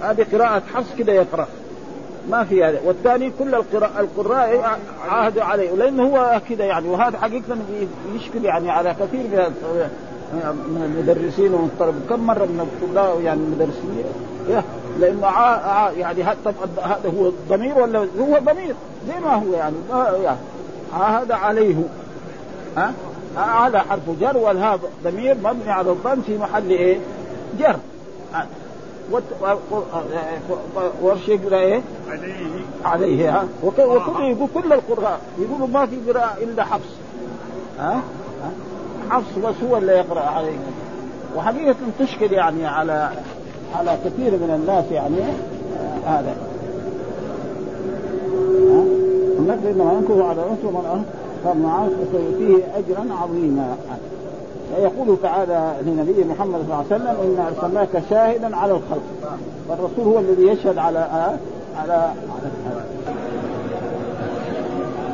هذه 0.00 0.26
قراءه 0.32 0.62
حفص 0.74 0.88
كده 0.98 1.12
يقرا 1.12 1.46
ما 2.30 2.44
في 2.44 2.64
هذا 2.64 2.80
والثاني 2.84 3.32
كل 3.38 3.54
القراء 3.54 3.90
القراء 4.00 4.78
عاهدوا 5.08 5.42
عليه 5.42 5.70
لانه 5.70 6.02
هو 6.02 6.40
كذا 6.48 6.64
يعني 6.64 6.88
وهذا 6.88 7.18
حقيقه 7.18 7.56
يشكل 8.14 8.44
يعني 8.44 8.70
على 8.70 8.94
كثير 9.00 9.20
من 9.32 9.52
من 10.68 10.80
المدرسين 10.84 11.54
والطلبه 11.54 11.98
كم 12.10 12.20
مره 12.26 12.44
من 12.44 12.60
الطلاب 12.72 13.20
يعني 13.20 13.40
المدرسين 13.40 14.04
لانه 15.00 15.26
عا... 15.26 15.90
يعني 15.90 16.22
هذا 16.22 16.54
هو 17.18 17.26
الضمير 17.28 17.78
ولا 17.78 17.98
هو 17.98 18.38
ضمير 18.44 18.74
زي 19.08 19.20
ما 19.24 19.34
هو 19.34 19.54
يعني 19.54 19.76
ما 19.90 20.36
عاهد 21.00 21.32
عليه 21.32 21.74
ها 22.76 22.92
على 23.36 23.80
حرف 23.80 24.02
جر 24.20 24.36
والهاء 24.36 24.78
ضمير 25.04 25.36
مبني 25.44 25.70
على 25.72 25.90
الضم 25.90 26.20
في 26.26 26.38
محل 26.38 26.70
ايه؟ 26.70 26.98
جر 27.60 27.76
وارشق 31.02 31.40
عليه 31.52 31.80
عليه 32.84 33.30
ها 33.30 33.48
وكل 33.64 33.82
يقول 34.18 34.48
كل 34.54 34.72
القراء 34.72 35.20
يقولوا 35.38 35.66
ما 35.66 35.86
في 35.86 35.96
قراءة 36.08 36.34
الا 36.42 36.64
حفص 36.64 36.88
ها؟ 37.78 38.00
حفص 39.10 39.38
بس 39.44 39.54
هو 39.70 39.76
اللي 39.76 39.92
يقرا 39.92 40.20
عليه 40.20 40.56
وحقيقة 41.36 41.74
تشكل 41.98 42.32
يعني 42.32 42.66
على 42.66 43.10
على 43.78 43.98
كثير 44.04 44.30
من 44.30 44.56
الناس 44.60 44.84
يعني 44.92 45.20
آه، 45.24 46.08
هذا 46.10 46.36
النقد 49.38 49.66
انما 49.66 49.92
ينكر 49.92 50.22
على 50.22 50.50
انس 50.50 50.58
ومن 50.64 51.04
فمعاش 51.44 51.90
سيؤتيه 52.12 52.62
اجرا 52.76 53.14
عظيما 53.22 53.76
يقول 54.82 55.16
تعالى 55.22 55.72
لنبي 55.82 56.24
محمد 56.24 56.54
صلى 56.54 56.62
الله 56.62 56.74
عليه 56.90 56.96
وسلم 56.96 57.36
انا 57.38 57.48
ارسلناك 57.48 58.02
شاهدا 58.10 58.56
على 58.56 58.72
الخلق 58.72 59.02
فالرسول 59.68 60.04
هو 60.14 60.18
الذي 60.18 60.42
يشهد 60.46 60.78
على 60.78 60.98
على, 61.76 61.92
على 61.92 62.10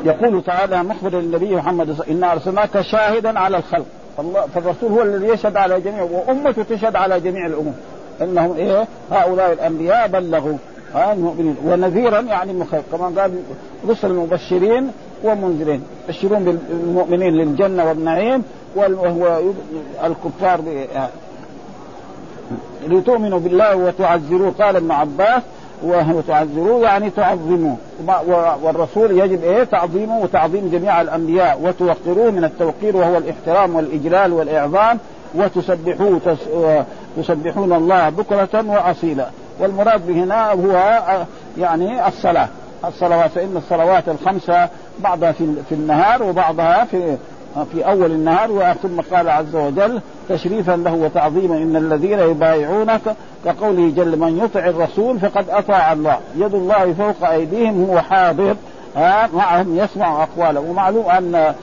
يقول 0.05 0.43
تعالى 0.43 0.83
مخبر 0.83 1.19
النبي 1.19 1.55
محمد 1.55 1.95
انا 2.09 2.31
ارسلناك 2.31 2.81
شاهدا 2.81 3.39
على 3.39 3.57
الخلق 3.57 3.85
فالرسول 4.55 4.91
هو 4.91 5.01
الذي 5.01 5.25
يشهد 5.27 5.55
على 5.57 5.81
جميع 5.81 6.03
وامته 6.11 6.63
تشهد 6.63 6.95
على 6.95 7.19
جميع 7.19 7.45
الامم 7.45 7.73
انهم 8.21 8.53
ايه 8.57 8.87
هؤلاء 9.11 9.53
الانبياء 9.53 10.07
بلغوا 10.07 10.57
المؤمنين 10.95 11.55
ونذيرا 11.65 12.19
يعني 12.19 12.53
مخير 12.53 12.81
كما 12.91 13.21
قال 13.21 13.31
رسل 13.89 14.07
المبشرين 14.11 14.91
ومنذرين 15.23 15.83
يبشرون 16.07 16.43
بالمؤمنين 16.71 17.33
للجنة 17.33 17.85
والنعيم 17.85 18.43
وهو 18.75 19.39
الكفار 20.05 20.61
لتؤمنوا 22.87 23.39
بالله 23.39 23.75
وتعزروه 23.75 24.53
قال 24.61 24.75
ابن 24.75 24.91
عباس 24.91 25.41
وتعزروه 25.83 26.81
يعني 26.83 27.09
تعظموه 27.09 27.77
والرسول 28.63 29.11
يجب 29.11 29.43
ايه 29.43 29.63
تعظيمه 29.63 30.19
وتعظيم 30.19 30.69
جميع 30.73 31.01
الانبياء 31.01 31.59
وتوقروه 31.63 32.31
من 32.31 32.43
التوقير 32.43 32.97
وهو 32.97 33.17
الاحترام 33.17 33.75
والاجلال 33.75 34.33
والاعظام 34.33 34.97
وتسبحوه 35.35 36.19
تسبحون 37.17 37.73
الله 37.73 38.09
بكرة 38.09 38.63
واصيلا 38.67 39.27
والمراد 39.59 40.07
به 40.07 40.23
هنا 40.23 40.51
هو 40.51 41.01
يعني 41.57 42.07
الصلاة 42.07 42.49
الصلوات 42.87 43.29
فإن 43.31 43.57
الصلوات 43.57 44.03
الخمسة 44.09 44.69
بعضها 44.99 45.31
في, 45.31 45.55
في 45.69 45.75
النهار 45.75 46.23
وبعضها 46.23 46.85
في 46.85 47.17
في 47.73 47.85
أول 47.85 48.11
النهار 48.11 48.73
ثم 48.83 49.01
قال 49.15 49.29
عز 49.29 49.55
وجل 49.55 50.01
تشريفا 50.29 50.71
له 50.71 50.93
وتعظيما 50.93 51.57
إن 51.57 51.75
الذين 51.75 52.19
يبايعونك 52.19 53.01
كقوله 53.45 53.91
جل 53.95 54.19
من 54.19 54.39
يطع 54.45 54.59
الرسول 54.59 55.19
فقد 55.19 55.45
أطاع 55.49 55.93
الله 55.93 56.17
يد 56.35 56.55
الله 56.55 56.93
فوق 56.93 57.29
أيديهم 57.29 57.89
هو 57.89 57.99
حاضر 58.01 58.55
معهم 59.33 59.77
يسمع 59.77 60.23
أقواله 60.23 60.59
ومعلوم 60.59 61.09
أن 61.09 61.53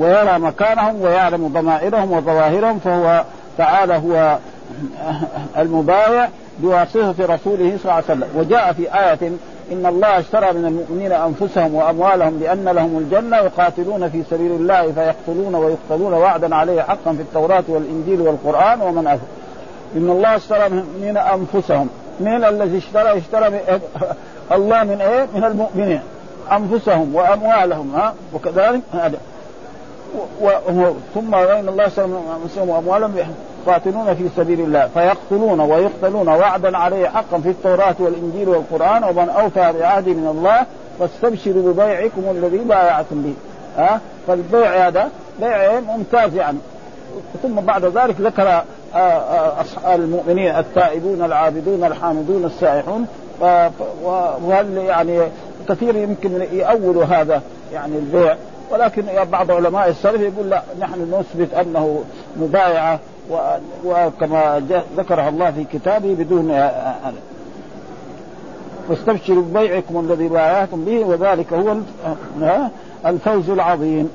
ويرى 0.00 0.38
مكانهم 0.38 1.00
ويعلم 1.02 1.48
ضمائرهم 1.48 2.12
وظواهرهم 2.12 2.78
فهو 2.78 3.24
تعالى 3.58 3.94
هو 3.94 4.38
المبايع 5.58 6.28
بواسطة 6.60 7.14
رسوله 7.20 7.78
صلى 7.82 7.84
الله 7.84 7.92
عليه 7.92 8.04
وسلم 8.04 8.28
وجاء 8.36 8.72
في 8.72 8.94
آية 8.98 9.30
إن 9.72 9.86
الله 9.86 10.18
اشترى 10.18 10.52
من 10.52 10.66
المؤمنين 10.66 11.12
أنفسهم 11.12 11.74
وأموالهم 11.74 12.38
بأن 12.38 12.64
لهم 12.64 12.98
الجنة 12.98 13.36
يقاتلون 13.36 14.08
في 14.10 14.22
سبيل 14.30 14.50
الله 14.52 14.92
فيقتلون 14.92 15.54
ويقتلون 15.54 16.12
وعدا 16.14 16.54
عليه 16.54 16.82
حقا 16.82 17.12
في 17.12 17.22
التوراة 17.22 17.64
والإنجيل 17.68 18.20
والقرآن 18.20 18.80
ومن 18.80 19.06
أثر 19.06 19.26
إن 19.96 20.10
الله 20.10 20.36
اشترى 20.36 20.68
من 20.68 20.78
المؤمنين 20.78 21.16
أنفسهم 21.16 21.88
من 22.20 22.44
الذي 22.44 22.78
اشترى 22.78 23.18
اشترى 23.18 23.50
من 23.50 23.58
إيه؟ 23.68 23.80
الله 24.56 24.84
من 24.84 25.00
إيه؟ 25.00 25.26
من 25.34 25.44
المؤمنين 25.44 26.00
أنفسهم 26.52 27.14
وأموالهم 27.14 27.94
ها 27.94 28.14
وكذلك 28.34 28.80
هذا 28.92 29.18
و... 30.42 30.46
و... 30.68 30.94
ثم 31.14 31.34
إن 31.34 31.68
الله 31.68 31.86
اشترى 31.86 32.06
من 32.06 32.32
أنفسهم 32.44 32.68
وأموالهم 32.68 33.16
يقاتلون 33.66 34.14
في 34.14 34.28
سبيل 34.36 34.60
الله 34.60 34.88
فيقتلون 34.94 35.60
ويقتلون 35.60 36.28
وعدا 36.28 36.78
عليه 36.78 37.08
حقا 37.08 37.38
في 37.40 37.48
التوراة 37.48 37.94
والإنجيل 37.98 38.48
والقرآن 38.48 39.04
ومن 39.04 39.28
أوفى 39.28 39.72
بعهد 39.78 40.08
من 40.08 40.28
الله 40.30 40.66
فاستبشروا 41.00 41.72
ببيعكم 41.72 42.22
الذي 42.30 42.58
بايعتم 42.58 43.22
به 43.22 43.34
ها 43.76 43.94
أه؟ 43.94 44.00
فالبيع 44.26 44.86
هذا 44.88 45.08
بيع 45.40 45.80
ممتاز 45.80 46.34
يعني 46.34 46.58
ثم 47.42 47.54
بعد 47.60 47.84
ذلك 47.84 48.14
ذكر 48.20 48.62
آه، 48.94 48.98
آه، 48.98 49.64
المؤمنين 49.94 50.56
التائبون 50.58 51.22
العابدون 51.24 51.84
الحامدون 51.84 52.44
السائحون 52.44 53.06
وهل 54.42 54.76
يعني 54.76 55.18
كثير 55.68 55.96
يمكن 55.96 56.30
يأولوا 56.52 57.04
هذا 57.04 57.42
يعني 57.72 57.96
البيع 57.98 58.36
ولكن 58.70 59.04
بعض 59.32 59.50
علماء 59.50 59.88
السلف 59.88 60.20
يقول 60.20 60.50
لا 60.50 60.62
نحن 60.80 61.02
نثبت 61.20 61.54
انه 61.54 62.04
مبايعه 62.36 62.98
وكما 63.84 64.62
ذكرها 64.96 65.28
الله 65.28 65.50
في 65.50 65.64
كتابه 65.64 66.14
بدون 66.18 66.50
هذا 66.50 66.96
واستبشروا 68.88 69.42
ببيعكم 69.42 70.00
الذي 70.00 70.28
بايعتم 70.28 70.84
به 70.84 71.00
وذلك 71.04 71.52
هو 71.52 71.76
الفوز 73.06 73.50
العظيم 73.50 74.08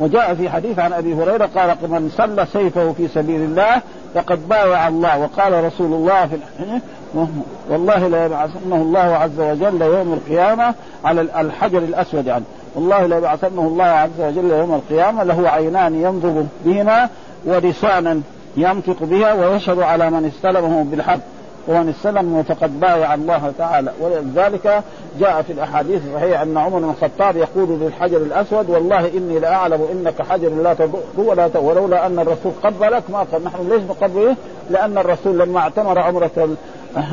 وجاء 0.00 0.34
في 0.34 0.50
حديث 0.50 0.78
عن 0.78 0.92
ابي 0.92 1.14
هريره 1.14 1.46
قال 1.56 1.68
من 1.82 2.10
سل 2.16 2.48
سيفه 2.48 2.92
في 2.92 3.08
سبيل 3.08 3.40
الله 3.42 3.80
فقد 4.14 4.48
بايع 4.48 4.88
الله 4.88 5.18
وقال 5.18 5.64
رسول 5.64 5.92
الله 5.92 6.26
في 6.26 6.36
والله 7.70 8.08
ليبعثنه 8.08 8.76
الله 8.76 9.00
عز 9.00 9.40
وجل 9.40 9.82
يوم 9.82 10.12
القيامه 10.12 10.74
على 11.04 11.20
الحجر 11.20 11.78
الاسود 11.78 12.28
عنه 12.28 12.44
والله 12.74 13.06
ليبعثنه 13.06 13.60
الله 13.60 13.84
عز 13.84 14.20
وجل 14.20 14.50
يوم 14.50 14.74
القيامه 14.74 15.24
له 15.24 15.48
عينان 15.48 15.94
ينظر 16.02 16.44
بهما 16.64 17.08
ولسانا 17.46 18.20
ينطق 18.56 18.96
بها 19.02 19.32
ويشهد 19.32 19.78
على 19.78 20.10
من 20.10 20.24
استلمه 20.24 20.84
بالحق 20.84 21.20
ومن 21.68 21.88
استلمه 21.88 22.42
فقد 22.42 22.80
بايع 22.80 23.14
الله 23.14 23.52
تعالى 23.58 23.92
ولذلك 24.00 24.82
جاء 25.20 25.42
في 25.42 25.52
الاحاديث 25.52 26.02
الصحيحه 26.08 26.42
ان 26.42 26.58
عمر 26.58 26.78
بن 26.78 26.90
الخطاب 26.90 27.36
يقول 27.36 27.68
للحجر 27.80 28.16
الاسود 28.16 28.70
والله 28.70 29.08
اني 29.08 29.38
لاعلم 29.38 29.88
انك 29.92 30.22
حجر 30.22 30.48
لا 30.50 30.74
تضر 30.74 30.98
ولا 31.16 31.50
ولولا 31.56 32.06
ان 32.06 32.18
الرسول 32.18 32.52
قبلك 32.64 33.02
ما 33.10 33.18
قبل 33.32 33.44
نحن 33.44 33.68
ليش 33.68 33.82
نقبله؟ 33.82 34.36
لان 34.70 34.98
الرسول 34.98 35.38
لما 35.38 35.58
اعتمر 35.60 35.98
عمره 35.98 36.30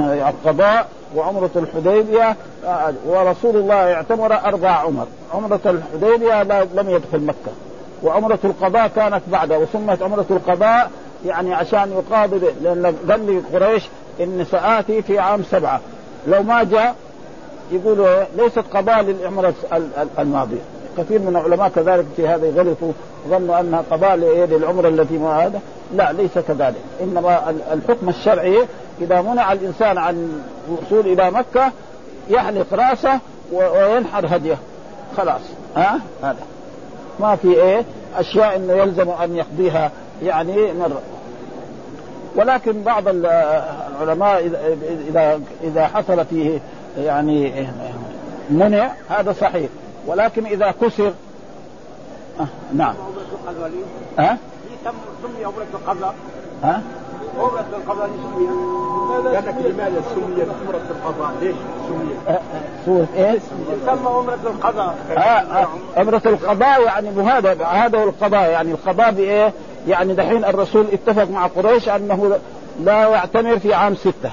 القضاء 0.01 0.88
وعمرة 1.15 1.49
الحديبية 1.55 2.36
آه، 2.65 2.93
ورسول 3.07 3.55
الله 3.55 3.93
اعتمر 3.93 4.34
أربع 4.45 4.69
عمر 4.69 5.05
عمرة 5.34 5.59
الحديبية 5.65 6.43
لم 6.63 6.89
يدخل 6.89 7.21
مكة 7.25 7.51
وعمرة 8.04 8.39
القضاء 8.43 8.88
كانت 8.88 9.22
بعده 9.28 9.60
وسميت 9.60 10.02
عمرة 10.02 10.26
القضاء 10.32 10.91
يعني 11.26 11.54
عشان 11.54 11.91
يقابل 11.91 12.41
لأن 12.64 12.95
قال 13.12 13.43
قريش 13.54 13.84
إن 14.22 14.45
سآتي 14.52 15.02
في 15.02 15.20
عام 15.20 15.43
سبعة 15.43 15.82
لو 16.28 16.43
ما 16.43 16.64
جاء 16.64 16.95
يقولوا 17.72 18.08
ليست 18.38 18.60
قضاء 18.60 19.02
للعمرة 19.02 19.54
الماضية 20.20 20.62
كثير 20.97 21.20
من 21.20 21.28
العلماء 21.28 21.70
كذلك 21.76 22.06
في 22.16 22.28
هذا 22.28 22.49
غلطوا 22.49 22.91
ظنوا 23.30 23.60
انها 23.60 23.84
قضاء 23.91 24.16
للعمره 24.16 24.88
التي 24.88 25.18
ما 25.18 25.45
هذا 25.45 25.60
لا 25.95 26.12
ليس 26.12 26.39
كذلك 26.47 26.76
انما 27.02 27.56
الحكم 27.74 28.10
الشرعي 28.10 28.58
اذا 29.02 29.22
منع 29.22 29.52
الانسان 29.54 29.97
عن 29.97 30.41
الوصول 30.68 31.12
الى 31.14 31.32
مكه 31.32 31.72
يحلق 32.30 32.66
راسه 32.74 33.20
وينحر 33.52 34.26
هديه 34.36 34.58
خلاص 35.18 35.41
ها 35.76 35.99
هذا 36.24 36.39
ما 37.22 37.36
في 37.36 37.47
ايه 37.63 37.84
اشياء 38.17 38.55
انه 38.55 38.74
يلزم 38.74 39.09
ان 39.09 39.36
يقضيها 39.36 39.91
يعني 40.24 40.74
مره 40.74 40.86
إيه؟ 40.88 40.93
ولكن 42.36 42.82
بعض 42.82 43.03
العلماء 43.07 44.45
اذا 45.09 45.39
اذا 45.63 45.88
حصل 45.88 46.26
فيه 46.26 46.59
يعني 46.97 47.67
منع 48.49 48.91
هذا 49.09 49.34
صحيح 49.34 49.69
ولكن 50.07 50.45
اذا 50.45 50.74
كسر 50.82 51.13
آه 52.39 52.47
نعم 52.74 52.95
ها؟ 54.19 54.38
أه؟ 54.80 55.49
ها؟ 56.63 56.82
عمرة 57.38 57.65
القضاء 57.78 58.09
سميت 58.09 58.49
لماذا 59.09 59.38
أه، 59.38 59.49
أه، 63.17 63.39
سميت 63.39 64.45
القضاء 64.45 64.95
آه،, 65.17 65.22
آه 65.22 65.67
عمره 65.97 65.97
القضاء 65.97 65.97
أمرة 65.97 65.97
عمره 65.97 66.22
القضاء 66.26 66.82
يعني 66.86 67.09
هذا 67.09 67.65
هذا 67.65 67.99
هو 67.99 68.03
القضاء 68.03 68.49
يعني 68.49 68.72
القضاء 68.72 69.11
بايه؟ 69.11 69.53
يعني 69.88 70.13
دحين 70.13 70.45
الرسول 70.45 70.86
اتفق 70.93 71.30
مع 71.30 71.47
قريش 71.47 71.89
انه 71.89 72.38
لا 72.84 73.07
يعتمر 73.09 73.59
في 73.59 73.74
عام 73.74 73.95
ستة 73.95 74.32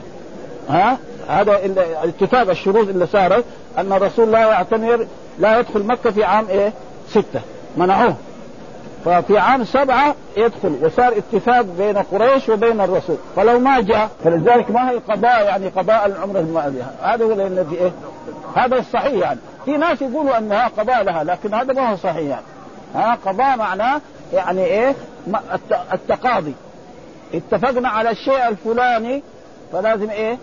ها 0.68 0.98
هذا 1.28 1.64
الاتفاق 2.04 2.50
الشروط 2.50 2.88
اللي 2.88 3.06
صارت 3.06 3.44
ان 3.78 3.92
الرسول 3.92 4.32
لا 4.32 4.38
يعتمر 4.40 5.06
لا 5.38 5.58
يدخل 5.58 5.82
مكة 5.82 6.10
في 6.10 6.24
عام 6.24 6.46
ايه؟ 6.48 6.72
ستة 7.10 7.40
منعوه 7.76 8.14
ففي 9.04 9.38
عام 9.38 9.64
سبعة 9.64 10.14
يدخل 10.36 10.78
وصار 10.82 11.18
اتفاق 11.18 11.60
بين 11.60 11.98
قريش 11.98 12.48
وبين 12.48 12.80
الرسول 12.80 13.16
فلو 13.36 13.58
ما 13.58 13.80
جاء 13.80 14.10
فلذلك 14.24 14.70
ما 14.70 14.90
هي 14.90 14.96
قضاء 15.08 15.44
يعني 15.44 15.68
قضاء 15.68 16.06
العمرة 16.06 16.40
الماضية 16.40 16.82
هذا 17.02 17.24
هو 17.24 17.32
لأن 17.32 17.66
في 17.70 17.74
إيه؟ 17.74 17.92
هذا 18.56 18.78
الصحيح 18.78 19.12
يعني 19.14 19.38
في 19.64 19.76
ناس 19.76 20.02
يقولوا 20.02 20.38
أنها 20.38 20.68
قضاء 20.78 21.02
لها 21.02 21.24
لكن 21.24 21.54
هذا 21.54 21.72
ما 21.72 21.90
هو 21.92 21.96
صحيح 21.96 22.18
يعني 22.26 22.46
ها 22.94 23.18
قضاء 23.26 23.56
معناه 23.56 24.00
يعني 24.32 24.64
إيه 24.64 24.94
التقاضي 25.92 26.54
اتفقنا 27.34 27.88
على 27.88 28.10
الشيء 28.10 28.48
الفلاني 28.48 29.22
فلازم 29.72 30.10
إيه 30.10 30.36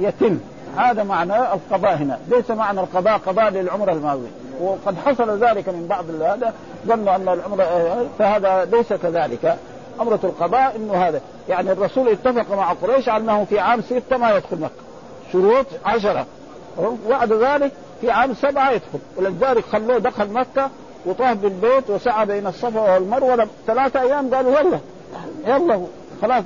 يتم 0.00 0.38
هذا 0.76 1.02
معنى 1.02 1.38
القضاء 1.38 1.96
هنا 1.96 2.18
ليس 2.28 2.50
معنى 2.50 2.80
القضاء 2.80 3.18
قضاء 3.26 3.50
للعمرة 3.50 3.92
الماضية 3.92 4.30
وقد 4.60 4.98
حصل 5.06 5.38
ذلك 5.38 5.68
من 5.68 5.86
بعض 5.90 6.04
هذا 6.22 6.54
ظنوا 6.86 7.16
ان 7.16 7.28
العمره 7.28 8.06
فهذا 8.18 8.64
ليس 8.64 8.92
كذلك 8.92 9.56
عمرة 10.00 10.20
القضاء 10.24 10.76
انه 10.76 10.94
هذا 11.08 11.20
يعني 11.48 11.72
الرسول 11.72 12.08
اتفق 12.08 12.56
مع 12.56 12.72
قريش 12.72 13.08
على 13.08 13.24
انه 13.24 13.44
في 13.44 13.58
عام 13.58 13.80
ستة 13.80 14.16
ما 14.16 14.36
يدخل 14.36 14.56
مكة 14.60 14.72
شروط 15.32 15.66
عشرة 15.84 16.26
وبعد 16.78 17.32
ذلك 17.32 17.72
في 18.00 18.10
عام 18.10 18.34
سبعة 18.34 18.70
يدخل 18.70 18.98
ولذلك 19.16 19.64
خلوه 19.72 19.98
دخل 19.98 20.28
مكة 20.30 20.70
وطاف 21.06 21.36
بالبيت 21.36 21.90
وسعى 21.90 22.26
بين 22.26 22.46
الصفا 22.46 22.94
والمروة 22.94 23.48
ثلاثة 23.66 24.00
أيام 24.00 24.34
قالوا 24.34 24.56
يلا 24.60 24.78
يلا 25.46 25.82
خلاص 26.22 26.44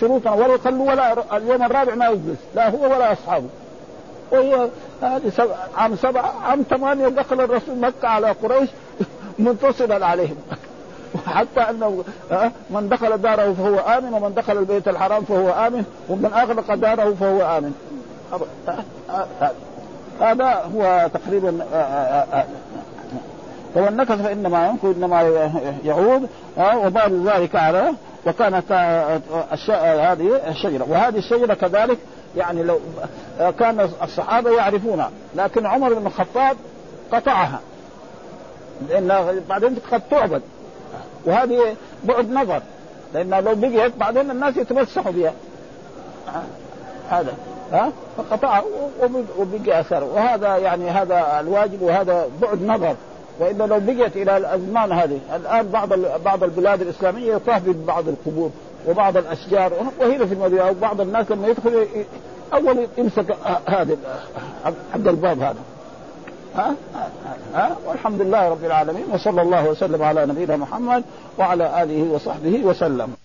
شروطنا 0.00 0.32
ولا 0.32 0.54
يخلوا 0.54 0.90
ولا 0.90 1.16
اليوم 1.36 1.62
الرابع 1.62 1.94
ما 1.94 2.08
يجلس 2.08 2.38
لا 2.54 2.68
هو 2.70 2.82
ولا 2.84 3.12
أصحابه 3.12 3.46
وهو 4.30 4.68
عام 5.76 5.96
سبعة 5.96 6.32
عام 6.44 6.62
ثمانية 6.62 7.08
دخل 7.08 7.40
الرسول 7.40 7.78
مكة 7.78 8.08
على 8.08 8.30
قريش 8.30 8.68
منتصرا 9.38 10.04
عليهم 10.04 10.36
حتى 11.26 11.60
انه 11.60 12.04
من 12.70 12.88
دخل 12.88 13.18
داره 13.18 13.52
فهو 13.52 13.78
امن 13.98 14.14
ومن 14.14 14.34
دخل 14.34 14.58
البيت 14.58 14.88
الحرام 14.88 15.22
فهو 15.24 15.66
امن 15.66 15.84
ومن 16.08 16.32
اغلق 16.36 16.74
داره 16.74 17.14
فهو 17.14 17.58
امن 17.58 17.72
هذا 20.20 20.54
هو 20.76 21.08
تقريبا 21.14 21.64
فمن 23.74 23.96
نكث 23.96 24.22
فانما 24.22 24.66
ينكث 24.68 24.96
انما 24.96 25.22
يعود 25.84 26.28
وبال 26.76 27.28
ذلك 27.28 27.56
على 27.56 27.90
وكانت 28.26 28.72
آه، 28.72 29.20
آه، 29.68 30.12
هذه 30.12 30.40
الشجره 30.48 30.86
وهذه 30.88 31.18
الشجره 31.18 31.54
كذلك 31.54 31.98
يعني 32.36 32.62
لو 32.62 32.80
كان 33.58 33.90
الصحابة 34.02 34.50
يعرفونها 34.50 35.10
لكن 35.36 35.66
عمر 35.66 35.94
بن 35.94 36.06
الخطاب 36.06 36.56
قطعها 37.12 37.60
لأن 38.88 39.40
بعدين 39.48 39.76
قد 39.92 40.02
تعبد 40.10 40.42
وهذه 41.26 41.60
بعد 42.04 42.30
نظر 42.30 42.60
لأن 43.14 43.30
لو 43.44 43.54
بقيت 43.54 43.96
بعدين 43.96 44.30
الناس 44.30 44.56
يتمسحوا 44.56 45.12
بها 45.12 45.32
هذا 47.10 47.34
ها 47.72 47.92
فقطع 48.16 48.62
وبقي 49.38 49.80
اثر 49.80 50.04
وهذا 50.04 50.56
يعني 50.56 50.90
هذا 50.90 51.40
الواجب 51.40 51.82
وهذا 51.82 52.26
بعد 52.42 52.62
نظر 52.62 52.94
والا 53.38 53.64
لو 53.64 53.80
بقيت 53.80 54.16
الى 54.16 54.36
الازمان 54.36 54.92
هذه 54.92 55.18
الان 55.36 55.68
بعض 55.68 55.88
بعض 56.24 56.42
البلاد 56.44 56.80
الاسلاميه 56.82 57.32
يطاف 57.34 57.62
ببعض 57.62 58.08
القبور 58.08 58.50
وبعض 58.88 59.16
الاشجار 59.16 59.72
وهنا 60.00 60.26
في 60.26 60.34
المدينه 60.34 60.66
وبعض 60.68 61.00
الناس 61.00 61.30
لما 61.30 61.48
يدخل 61.48 61.86
اول 62.54 62.86
يمسك 62.98 63.30
آه، 63.30 63.60
هذا 63.66 63.96
حق 64.64 64.72
آه، 65.06 65.10
الباب 65.10 65.40
هذا 65.40 65.60
ها؟, 66.56 66.74
ها 67.54 67.76
والحمد 67.86 68.20
لله 68.22 68.48
رب 68.48 68.64
العالمين 68.64 69.04
وصلى 69.14 69.42
الله 69.42 69.68
وسلم 69.68 70.02
على 70.02 70.26
نبينا 70.26 70.56
محمد 70.56 71.04
وعلى 71.38 71.82
اله 71.82 72.12
وصحبه 72.14 72.60
وسلم 72.64 73.19